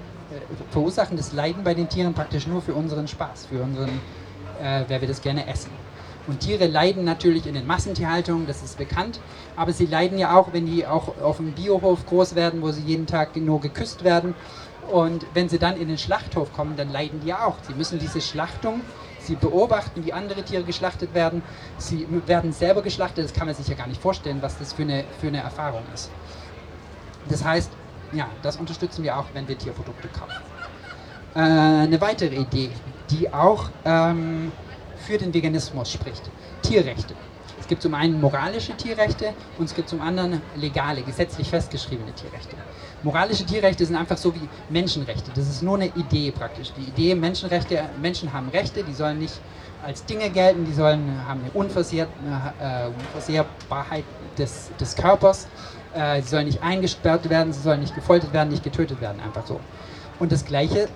[0.70, 4.00] verursachen das Leiden bei den Tieren praktisch nur für unseren Spaß, für unseren,
[4.62, 5.70] äh, wer wir das gerne essen.
[6.26, 9.18] Und Tiere leiden natürlich in den Massentierhaltungen, das ist bekannt,
[9.56, 12.82] aber sie leiden ja auch, wenn die auch auf dem Biohof groß werden, wo sie
[12.82, 14.34] jeden Tag nur geküsst werden.
[14.90, 17.56] Und wenn sie dann in den Schlachthof kommen, dann leiden die auch.
[17.62, 18.82] Sie müssen diese Schlachtung
[19.28, 21.42] Sie beobachten, wie andere Tiere geschlachtet werden.
[21.76, 23.26] Sie werden selber geschlachtet.
[23.26, 25.82] Das kann man sich ja gar nicht vorstellen, was das für eine, für eine Erfahrung
[25.92, 26.10] ist.
[27.28, 27.70] Das heißt,
[28.12, 30.42] ja, das unterstützen wir auch, wenn wir Tierprodukte kaufen.
[31.34, 32.70] Äh, eine weitere Idee,
[33.10, 34.50] die auch ähm,
[34.96, 36.22] für den Veganismus spricht.
[36.62, 37.14] Tierrechte.
[37.68, 42.56] Es gibt zum einen moralische Tierrechte und es gibt zum anderen legale, gesetzlich festgeschriebene Tierrechte.
[43.02, 45.30] Moralische Tierrechte sind einfach so wie Menschenrechte.
[45.34, 46.72] Das ist nur eine Idee praktisch.
[46.78, 49.34] Die Idee, Menschenrechte, Menschen haben Rechte, die sollen nicht
[49.84, 52.08] als Dinge gelten, die sollen haben eine, Unversehrt,
[52.58, 54.04] äh, Unversehrbarkeit
[54.38, 55.46] des, des Körpers.
[55.92, 59.46] Äh, sie sollen nicht eingesperrt werden, sie sollen nicht gefoltert werden, nicht getötet werden, einfach
[59.46, 59.60] so.
[60.18, 60.88] Und das Gleiche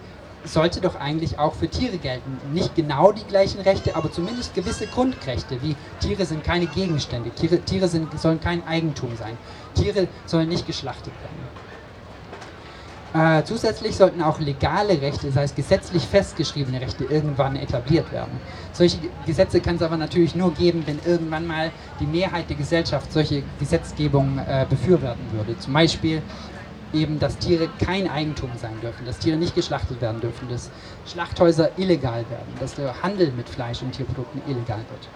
[0.45, 2.39] sollte doch eigentlich auch für Tiere gelten.
[2.53, 7.61] Nicht genau die gleichen Rechte, aber zumindest gewisse Grundrechte, wie Tiere sind keine Gegenstände, Tiere,
[7.61, 9.37] Tiere sind, sollen kein Eigentum sein,
[9.75, 11.63] Tiere sollen nicht geschlachtet werden.
[13.15, 18.41] Äh, zusätzlich sollten auch legale Rechte, das heißt gesetzlich festgeschriebene Rechte, irgendwann etabliert werden.
[18.73, 23.13] Solche Gesetze kann es aber natürlich nur geben, wenn irgendwann mal die Mehrheit der Gesellschaft
[23.13, 25.59] solche Gesetzgebung äh, befürworten würde.
[25.59, 26.23] Zum Beispiel
[26.93, 30.71] eben, dass Tiere kein Eigentum sein dürfen, dass Tiere nicht geschlachtet werden dürfen, dass
[31.07, 35.09] Schlachthäuser illegal werden, dass der Handel mit Fleisch und Tierprodukten illegal wird.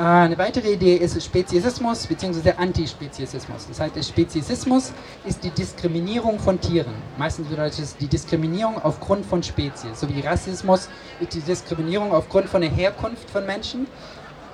[0.00, 2.52] Äh, eine weitere Idee ist Speziesismus bzw.
[2.52, 3.66] Antispeziesismus.
[3.68, 4.92] Das heißt, der Speziesismus
[5.26, 6.94] ist die Diskriminierung von Tieren.
[7.18, 10.00] Meistens bedeutet es die Diskriminierung aufgrund von Spezies.
[10.00, 10.88] So wie Rassismus
[11.20, 13.86] ist die Diskriminierung aufgrund von der Herkunft von Menschen.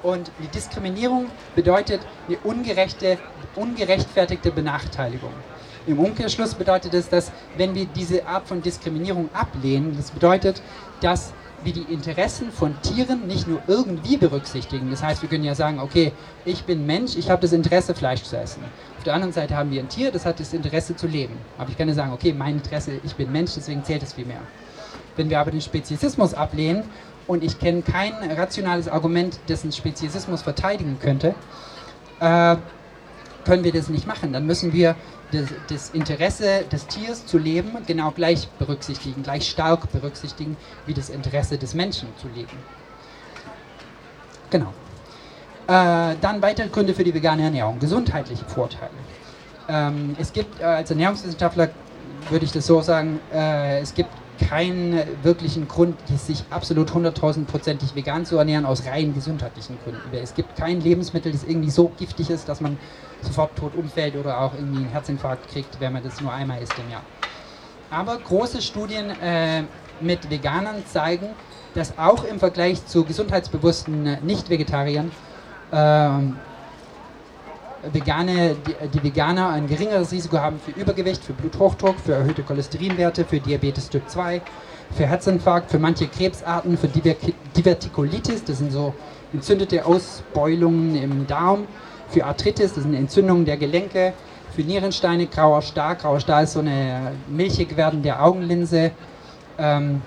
[0.02, 3.18] Und die Diskriminierung bedeutet eine ungerechte,
[3.54, 5.32] ungerechtfertigte Benachteiligung.
[5.87, 10.61] Im Umkehrschluss bedeutet es, dass wenn wir diese Art von Diskriminierung ablehnen, das bedeutet,
[11.00, 11.32] dass
[11.62, 14.90] wir die Interessen von Tieren nicht nur irgendwie berücksichtigen.
[14.90, 16.12] Das heißt, wir können ja sagen, okay,
[16.44, 18.62] ich bin Mensch, ich habe das Interesse, Fleisch zu essen.
[18.98, 21.35] Auf der anderen Seite haben wir ein Tier, das hat das Interesse zu leben.
[21.56, 24.26] Aber ich kann ja sagen, okay, mein Interesse, ich bin Mensch, deswegen zählt es viel
[24.26, 24.40] mehr.
[25.16, 26.85] Wenn wir aber den Speziesismus ablehnen
[27.26, 31.34] und ich kenne kein rationales Argument, dessen Speziesismus verteidigen könnte,
[32.20, 32.56] äh,
[33.44, 34.32] können wir das nicht machen.
[34.32, 34.96] Dann müssen wir
[35.32, 41.10] das, das, Interesse des Tiers zu leben genau gleich berücksichtigen, gleich stark berücksichtigen wie das
[41.10, 42.58] Interesse des Menschen zu leben.
[44.50, 44.72] Genau.
[45.66, 47.78] Äh, dann weitere Gründe für die vegane Ernährung.
[47.80, 48.90] Gesundheitliche Vorteile.
[49.68, 51.70] Ähm, es gibt äh, als Ernährungswissenschaftler,
[52.30, 58.24] würde ich das so sagen, äh, es gibt keinen wirklichen Grund, sich absolut hunderttausendprozentig vegan
[58.24, 60.01] zu ernähren, aus rein gesundheitlichen Gründen.
[60.12, 62.78] Es gibt kein Lebensmittel, das irgendwie so giftig ist, dass man
[63.22, 66.74] sofort tot umfällt oder auch irgendwie einen Herzinfarkt kriegt, wenn man das nur einmal isst
[66.78, 67.03] im Jahr.
[67.91, 69.62] Aber große Studien äh,
[70.01, 71.28] mit Veganern zeigen,
[71.74, 75.11] dass auch im Vergleich zu gesundheitsbewussten Nicht-Vegetariern
[75.72, 76.37] ähm,
[77.93, 83.24] Vegane, die, die, Veganer ein geringeres Risiko haben für Übergewicht, für Bluthochdruck, für erhöhte Cholesterinwerte,
[83.24, 84.41] für Diabetes Typ 2,
[84.93, 88.95] für Herzinfarkt, für manche Krebsarten, für Divertikulitis, das sind so
[89.32, 91.66] entzündete Ausbeulungen im Darm,
[92.09, 94.12] für Arthritis, das sind Entzündungen der Gelenke,
[94.55, 95.95] für Nierensteine, grauer Star.
[95.97, 98.91] Grauer Star ist so eine milchig werdende Augenlinse.
[99.59, 100.01] Ähm,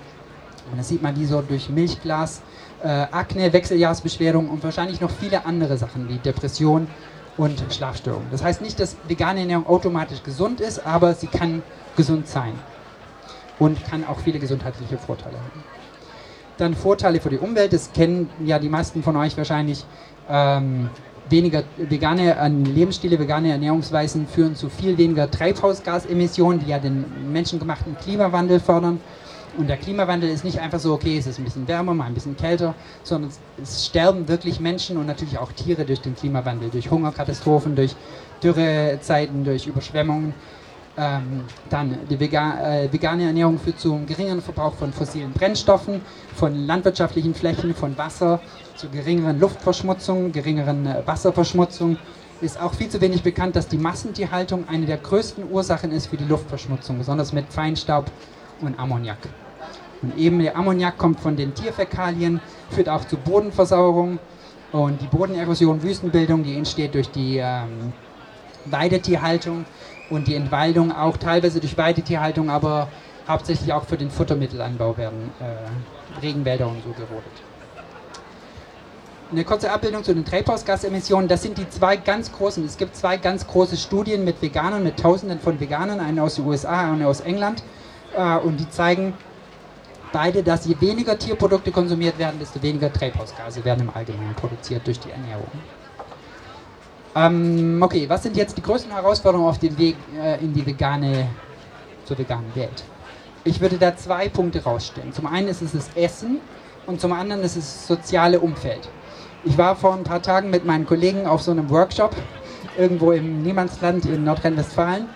[0.76, 2.42] das sieht man wie so durch Milchglas.
[2.82, 6.88] Äh, Akne, Wechseljahrsbeschwerung und wahrscheinlich noch viele andere Sachen wie Depression
[7.36, 8.28] und Schlafstörungen.
[8.30, 11.62] Das heißt nicht, dass vegane Ernährung automatisch gesund ist, aber sie kann
[11.96, 12.52] gesund sein
[13.58, 15.64] und kann auch viele gesundheitliche Vorteile haben.
[16.58, 19.84] Dann Vorteile für die Umwelt, das kennen ja die meisten von euch wahrscheinlich.
[20.28, 20.90] Ähm,
[21.30, 28.60] weniger vegane Lebensstile, vegane Ernährungsweisen führen zu viel weniger Treibhausgasemissionen, die ja den menschengemachten Klimawandel
[28.60, 29.00] fördern.
[29.56, 32.14] Und der Klimawandel ist nicht einfach so, okay, es ist ein bisschen wärmer, mal ein
[32.14, 33.30] bisschen kälter, sondern
[33.60, 37.96] es sterben wirklich Menschen und natürlich auch Tiere durch den Klimawandel, durch Hungerkatastrophen, durch
[38.42, 40.34] Dürrezeiten, durch Überschwemmungen.
[40.96, 46.00] Ähm, dann die Vega äh, vegane Ernährung führt zu einem geringeren Verbrauch von fossilen Brennstoffen,
[46.34, 48.40] von landwirtschaftlichen Flächen, von Wasser,
[48.76, 51.96] zu geringeren Luftverschmutzung, geringeren äh, Wasserverschmutzung.
[52.40, 56.16] Ist auch viel zu wenig bekannt, dass die Massentierhaltung eine der größten Ursachen ist für
[56.16, 58.10] die Luftverschmutzung, besonders mit Feinstaub
[58.62, 59.18] und Ammoniak.
[60.02, 62.40] Und eben der Ammoniak kommt von den Tierfäkalien,
[62.70, 64.18] führt auch zu Bodenversauerung
[64.72, 67.92] und die Bodenerosion, Wüstenbildung, die entsteht durch die ähm,
[68.66, 69.64] Weidetierhaltung
[70.10, 72.88] und die Entwaldung auch teilweise durch Weidetierhaltung, aber
[73.28, 77.42] hauptsächlich auch für den Futtermittelanbau werden äh, Regenwälder und so gerodet.
[79.32, 81.28] Eine kurze Abbildung zu den Treibhausgasemissionen.
[81.28, 82.64] Das sind die zwei ganz großen.
[82.64, 86.46] Es gibt zwei ganz große Studien mit Veganern, mit Tausenden von Veganern, eine aus den
[86.46, 87.62] USA, eine aus England.
[88.16, 89.14] Äh, und die zeigen
[90.12, 94.98] beide, dass je weniger Tierprodukte konsumiert werden, desto weniger Treibhausgase werden im Allgemeinen produziert durch
[94.98, 95.50] die Ernährung.
[97.14, 101.28] Ähm, okay, was sind jetzt die größten Herausforderungen auf dem Weg äh, in die vegane,
[102.04, 102.84] zur veganen Welt?
[103.42, 105.12] Ich würde da zwei Punkte rausstellen.
[105.12, 106.40] Zum einen ist es das Essen
[106.86, 108.88] und zum anderen ist es das soziale Umfeld.
[109.44, 112.14] Ich war vor ein paar Tagen mit meinen Kollegen auf so einem Workshop
[112.78, 115.08] irgendwo im Niemandsland in Nordrhein-Westfalen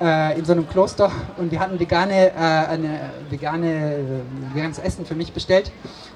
[0.00, 5.04] äh, in so einem Kloster und wir hatten vegane, äh, eine vegane, äh, veganes Essen
[5.04, 5.70] für mich bestellt.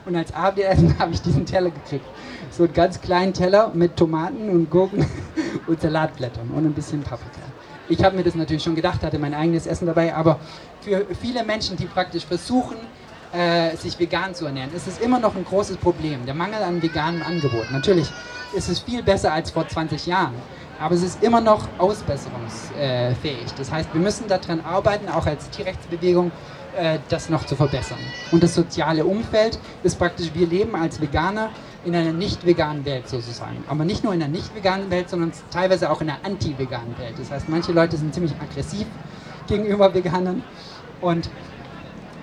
[0.06, 2.04] Und als Abendessen habe ich diesen Teller gekriegt.
[2.50, 5.06] So einen ganz kleinen Teller mit Tomaten und Gurken
[5.66, 7.40] und Salatblättern und ein bisschen Paprika.
[7.88, 10.40] Ich habe mir das natürlich schon gedacht, hatte mein eigenes Essen dabei, aber
[10.80, 12.76] für viele Menschen, die praktisch versuchen,
[13.32, 16.80] äh, sich vegan zu ernähren, ist es immer noch ein großes Problem, der Mangel an
[16.80, 17.70] veganem Angebot.
[17.72, 18.08] Natürlich
[18.54, 20.34] ist es viel besser als vor 20 Jahren,
[20.80, 23.54] aber es ist immer noch ausbesserungsfähig.
[23.56, 26.32] Das heißt, wir müssen daran arbeiten, auch als Tierrechtsbewegung,
[26.76, 27.98] äh, das noch zu verbessern.
[28.32, 31.50] Und das soziale Umfeld ist praktisch, wir leben als Veganer
[31.84, 33.62] in einer nicht veganen Welt sozusagen.
[33.68, 37.14] Aber nicht nur in einer nicht veganen Welt, sondern teilweise auch in einer anti-veganen Welt.
[37.18, 38.86] Das heißt, manche Leute sind ziemlich aggressiv
[39.46, 40.42] gegenüber Veganern.
[41.00, 41.28] Und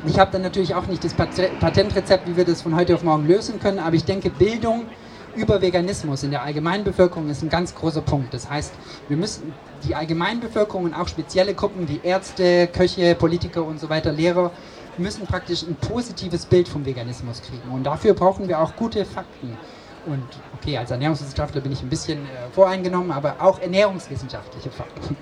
[0.06, 3.28] ich habe dann natürlich auch nicht das Patentrezept, wie wir das von heute auf morgen
[3.28, 4.88] lösen können, aber ich denke, Bildung
[5.36, 8.34] über Veganismus in der Allgemeinbevölkerung ist ein ganz großer Punkt.
[8.34, 8.74] Das heißt,
[9.08, 9.54] wir müssen
[9.84, 14.52] die Allgemeinbevölkerung und auch spezielle Gruppen wie Ärzte, Köche, Politiker und so weiter, Lehrer,
[14.98, 17.72] müssen praktisch ein positives Bild vom Veganismus kriegen.
[17.72, 19.58] Und dafür brauchen wir auch gute Fakten.
[20.06, 20.26] Und
[20.56, 25.16] okay, als Ernährungswissenschaftler bin ich ein bisschen äh, voreingenommen, aber auch ernährungswissenschaftliche Fakten.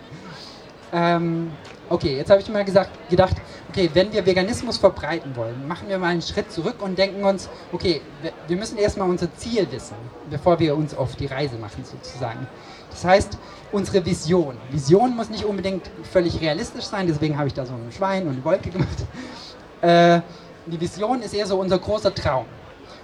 [0.94, 1.52] Ähm,
[1.90, 3.36] okay, jetzt habe ich mal gesagt, gedacht,
[3.70, 7.50] okay, wenn wir Veganismus verbreiten wollen, machen wir mal einen Schritt zurück und denken uns,
[7.72, 8.02] okay,
[8.48, 9.96] wir müssen erstmal unser Ziel wissen,
[10.30, 12.48] bevor wir uns auf die Reise machen sozusagen.
[12.90, 13.38] Das heißt,
[13.72, 14.58] unsere Vision.
[14.72, 18.34] Vision muss nicht unbedingt völlig realistisch sein, deswegen habe ich da so ein Schwein und
[18.34, 18.88] eine Wolke gemacht.
[19.82, 20.20] Äh,
[20.66, 22.44] die Vision ist eher so unser großer Traum.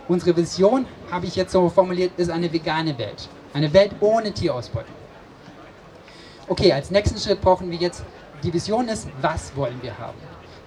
[0.09, 3.29] Unsere Vision, habe ich jetzt so formuliert, ist eine vegane Welt.
[3.53, 4.93] Eine Welt ohne Tierausbeutung.
[6.47, 8.03] Okay, als nächsten Schritt brauchen wir jetzt
[8.43, 10.17] die Vision ist, was wollen wir haben?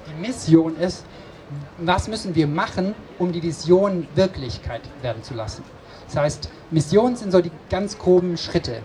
[0.09, 1.05] Die Mission ist,
[1.79, 5.63] was müssen wir machen, um die Vision Wirklichkeit werden zu lassen?
[6.07, 8.83] Das heißt, Missionen sind so die ganz groben Schritte,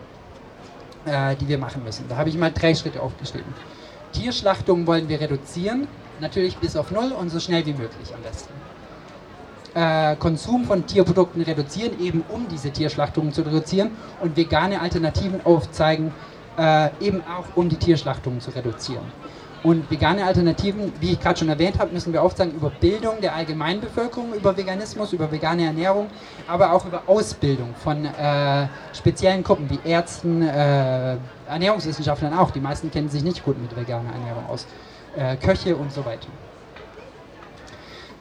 [1.06, 2.08] äh, die wir machen müssen.
[2.08, 3.52] Da habe ich mal drei Schritte aufgeschrieben.
[4.12, 5.88] Tierschlachtung wollen wir reduzieren,
[6.20, 8.54] natürlich bis auf Null und so schnell wie möglich am besten.
[9.74, 13.90] Äh, Konsum von Tierprodukten reduzieren, eben um diese Tierschlachtungen zu reduzieren
[14.22, 16.14] und vegane Alternativen aufzeigen,
[16.58, 19.06] äh, eben auch um die Tierschlachtungen zu reduzieren.
[19.64, 23.34] Und vegane Alternativen, wie ich gerade schon erwähnt habe, müssen wir aufzeigen über Bildung der
[23.34, 26.08] Allgemeinbevölkerung, über Veganismus, über vegane Ernährung,
[26.50, 31.16] aber auch über Ausbildung von äh, speziellen Gruppen wie Ärzten, äh,
[31.48, 32.52] Ernährungswissenschaftlern auch.
[32.52, 34.68] Die meisten kennen sich nicht gut mit veganer Ernährung aus.
[35.16, 36.28] Äh, Köche und so weiter.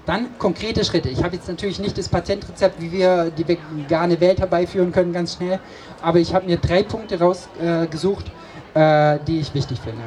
[0.05, 1.09] Dann konkrete Schritte.
[1.09, 5.35] Ich habe jetzt natürlich nicht das Patentrezept, wie wir die vegane Welt herbeiführen können, ganz
[5.35, 5.61] schnell,
[6.01, 8.27] aber ich habe mir drei Punkte rausgesucht,
[8.75, 10.03] äh, äh, die ich wichtig finde.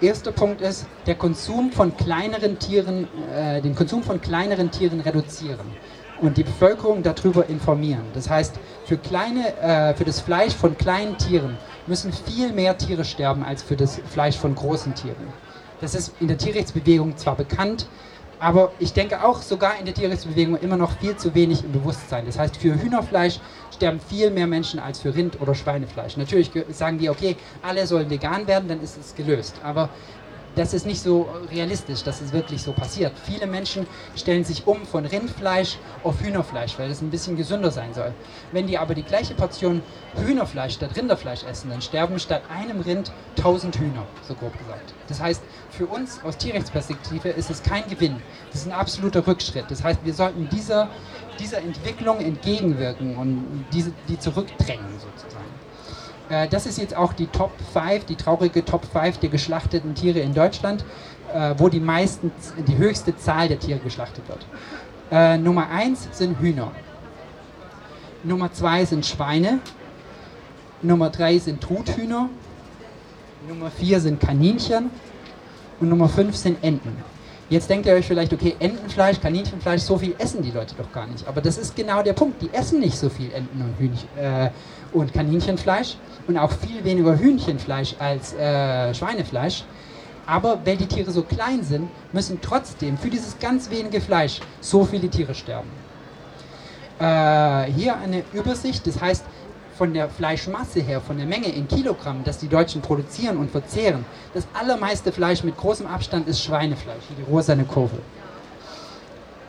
[0.00, 5.66] Erster Punkt ist, der Konsum von kleineren Tieren, äh, den Konsum von kleineren Tieren reduzieren
[6.20, 8.04] und die Bevölkerung darüber informieren.
[8.14, 8.54] Das heißt,
[8.86, 13.62] für, kleine, äh, für das Fleisch von kleinen Tieren müssen viel mehr Tiere sterben als
[13.62, 15.16] für das Fleisch von großen Tieren.
[15.80, 17.86] Das ist in der Tierrechtsbewegung zwar bekannt,
[18.38, 22.26] aber ich denke auch sogar in der Tierrechtsbewegung immer noch viel zu wenig im Bewusstsein.
[22.26, 23.40] Das heißt, für Hühnerfleisch
[23.74, 26.16] sterben viel mehr Menschen als für Rind- oder Schweinefleisch.
[26.16, 29.56] Natürlich sagen die, okay, alle sollen vegan werden, dann ist es gelöst.
[29.62, 29.88] Aber
[30.56, 33.12] das ist nicht so realistisch, dass es wirklich so passiert.
[33.24, 33.86] Viele Menschen
[34.16, 38.12] stellen sich um von Rindfleisch auf Hühnerfleisch, weil es ein bisschen gesünder sein soll.
[38.52, 39.82] Wenn die aber die gleiche Portion
[40.16, 44.94] Hühnerfleisch statt Rinderfleisch essen, dann sterben statt einem Rind 1000 Hühner, so grob gesagt.
[45.08, 48.16] Das heißt, für uns aus Tierrechtsperspektive ist es kein Gewinn.
[48.50, 49.66] Das ist ein absoluter Rückschritt.
[49.68, 50.88] Das heißt, wir sollten dieser,
[51.38, 55.55] dieser Entwicklung entgegenwirken und diese, die zurückdrängen sozusagen.
[56.28, 60.20] Äh, das ist jetzt auch die Top 5, die traurige Top 5 der geschlachteten Tiere
[60.20, 60.84] in Deutschland,
[61.32, 62.32] äh, wo die meisten,
[62.66, 64.46] die höchste Zahl der Tiere geschlachtet wird.
[65.10, 66.72] Äh, Nummer 1 sind Hühner.
[68.24, 69.60] Nummer 2 sind Schweine.
[70.82, 72.28] Nummer 3 sind Truthühner.
[73.48, 74.90] Nummer 4 sind Kaninchen.
[75.80, 76.96] Und Nummer 5 sind Enten.
[77.48, 81.06] Jetzt denkt ihr euch vielleicht, okay, Entenfleisch, Kaninchenfleisch, so viel essen die Leute doch gar
[81.06, 81.28] nicht.
[81.28, 82.42] Aber das ist genau der Punkt.
[82.42, 84.50] Die essen nicht so viel Enten und, Hühnchen, äh,
[84.96, 89.64] und Kaninchenfleisch und auch viel weniger Hühnchenfleisch als äh, Schweinefleisch.
[90.26, 94.84] Aber weil die Tiere so klein sind, müssen trotzdem für dieses ganz wenige Fleisch so
[94.84, 95.70] viele Tiere sterben.
[96.98, 99.24] Äh, hier eine Übersicht, das heißt,
[99.76, 104.06] von der Fleischmasse her, von der Menge in Kilogramm, das die Deutschen produzieren und verzehren,
[104.32, 107.98] das allermeiste Fleisch mit großem Abstand ist Schweinefleisch, wie die rosane Kurve.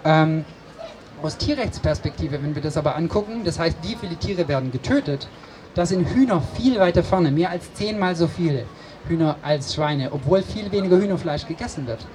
[0.03, 0.43] Ähm,
[1.21, 5.27] aus Tierrechtsperspektive, wenn wir das aber angucken, das heißt, wie viele Tiere werden getötet,
[5.73, 8.65] da sind Hühner viel weiter vorne, mehr als zehnmal so viele
[9.07, 12.05] Hühner als Schweine, obwohl viel weniger Hühnerfleisch gegessen wird.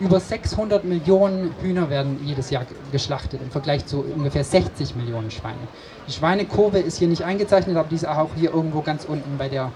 [0.00, 5.58] Über 600 Millionen Hühner werden jedes Jahr geschlachtet im Vergleich zu ungefähr 60 Millionen Schweine.
[6.06, 9.48] Die Schweinekurve ist hier nicht eingezeichnet, aber die ist auch hier irgendwo ganz unten bei
[9.48, 9.72] der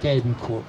[0.00, 0.62] gelben Kurve.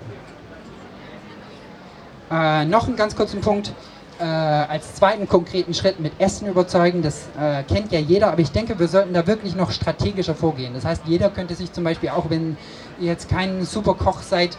[2.32, 3.74] Äh, noch einen ganz kurzen Punkt.
[4.18, 8.52] Äh, als zweiten konkreten Schritt mit Essen überzeugen, das äh, kennt ja jeder, aber ich
[8.52, 10.74] denke, wir sollten da wirklich noch strategischer vorgehen.
[10.74, 12.56] Das heißt, jeder könnte sich zum Beispiel, auch wenn
[12.98, 14.58] ihr jetzt kein super Koch seid,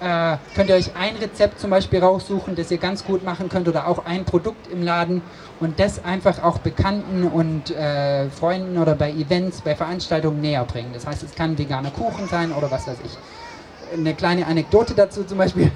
[0.00, 3.68] äh, könnt ihr euch ein Rezept zum Beispiel raussuchen, das ihr ganz gut machen könnt
[3.68, 5.22] oder auch ein Produkt im Laden
[5.60, 10.90] und das einfach auch Bekannten und äh, Freunden oder bei Events, bei Veranstaltungen näher bringen.
[10.92, 13.96] Das heißt, es kann veganer Kuchen sein oder was weiß ich.
[13.96, 15.70] Eine kleine Anekdote dazu zum Beispiel.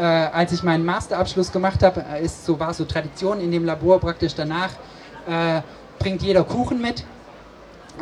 [0.00, 3.66] Äh, als ich meinen Masterabschluss gemacht habe, äh, ist so war so Tradition in dem
[3.66, 4.70] Labor praktisch danach
[5.28, 5.60] äh,
[5.98, 7.04] bringt jeder Kuchen mit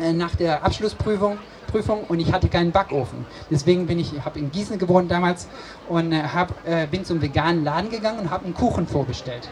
[0.01, 1.37] äh, nach der Abschlussprüfung
[1.69, 3.25] Prüfung und ich hatte keinen Backofen.
[3.51, 5.49] Deswegen bin ich, habe in Gießen gewohnt damals
[5.89, 9.49] und äh, hab, äh, bin zum veganen Laden gegangen und habe einen Kuchen vorbestellt.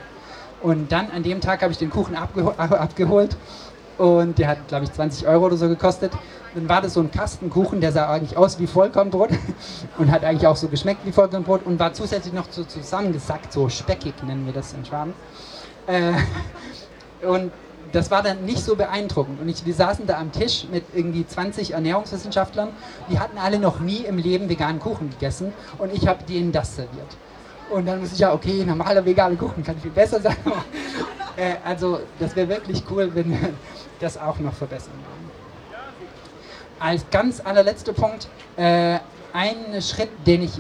[0.62, 3.36] Und dann an dem Tag habe ich den Kuchen abgeho abgeholt
[3.98, 6.14] und der hat, glaube ich, 20 Euro oder so gekostet.
[6.58, 9.30] Dann war das so ein Kastenkuchen, der sah eigentlich aus wie Vollkornbrot
[10.00, 13.70] und hat eigentlich auch so geschmeckt wie Vollkornbrot und war zusätzlich noch so zusammengesackt, so
[13.70, 15.14] speckig nennen wir das in Schwaben.
[15.86, 16.14] Äh,
[17.24, 17.52] und
[17.92, 19.40] das war dann nicht so beeindruckend.
[19.40, 22.70] Und ich, wir saßen da am Tisch mit irgendwie 20 Ernährungswissenschaftlern,
[23.12, 26.76] die hatten alle noch nie im Leben veganen Kuchen gegessen und ich habe denen das
[26.76, 27.18] serviert.
[27.70, 30.38] Und dann muss ich ja, okay, normaler veganer Kuchen kann viel besser sein.
[31.38, 33.50] äh, also das wäre wirklich cool, wenn wir
[34.00, 35.47] das auch noch verbessern würden.
[36.80, 39.00] Als ganz allerletzter Punkt, äh,
[39.34, 40.52] ein Schritt, den ich,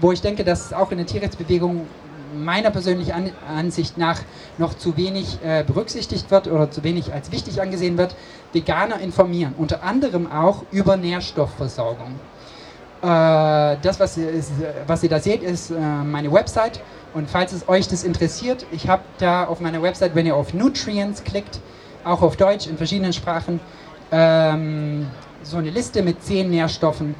[0.00, 1.86] wo ich denke, dass auch in der Tierrechtsbewegung
[2.34, 4.20] meiner persönlichen Ansicht nach
[4.58, 8.14] noch zu wenig äh, berücksichtigt wird oder zu wenig als wichtig angesehen wird,
[8.52, 12.18] Veganer informieren, unter anderem auch über Nährstoffversorgung.
[13.02, 14.28] Äh, das, was ihr,
[14.86, 16.80] was ihr da seht, ist äh, meine Website
[17.14, 20.52] und falls es euch das interessiert, ich habe da auf meiner Website, wenn ihr auf
[20.52, 21.60] Nutrients klickt,
[22.04, 23.60] auch auf Deutsch in verschiedenen Sprachen,
[24.12, 25.06] ähm,
[25.50, 27.14] so eine Liste mit zehn Nährstoffen.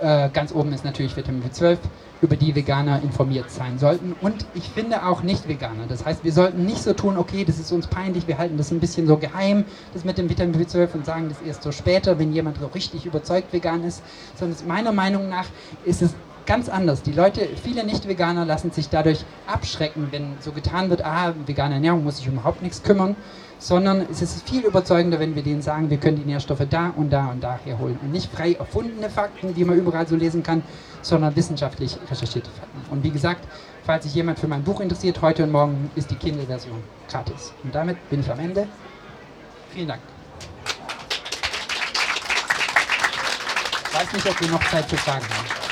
[0.00, 1.78] Äh, ganz oben ist natürlich Vitamin B12
[2.22, 4.14] über die Veganer informiert sein sollten.
[4.20, 5.86] Und ich finde auch Nicht-Veganer.
[5.88, 8.70] Das heißt, wir sollten nicht so tun, okay, das ist uns peinlich, wir halten das
[8.70, 12.18] ein bisschen so geheim, das mit dem Vitamin B12 und sagen das erst so später,
[12.18, 14.02] wenn jemand so richtig überzeugt vegan ist.
[14.36, 15.46] Sondern meiner Meinung nach
[15.84, 16.14] ist es
[16.46, 17.02] ganz anders.
[17.02, 22.04] Die Leute, viele Nicht-Veganer lassen sich dadurch abschrecken, wenn so getan wird, ah, vegane Ernährung
[22.04, 23.16] muss sich überhaupt nichts kümmern,
[23.62, 27.10] sondern es ist viel überzeugender, wenn wir denen sagen, wir können die Nährstoffe da und
[27.10, 27.96] da und da herholen.
[28.02, 30.64] Und nicht frei erfundene Fakten, die man überall so lesen kann,
[31.00, 32.92] sondern wissenschaftlich recherchierte Fakten.
[32.92, 33.46] Und wie gesagt,
[33.84, 37.52] falls sich jemand für mein Buch interessiert, heute und morgen ist die Kindle-Version gratis.
[37.62, 38.66] Und damit bin ich am Ende.
[39.70, 40.00] Vielen Dank.
[43.86, 45.71] Ich weiß nicht, ob wir noch Zeit für Fragen haben.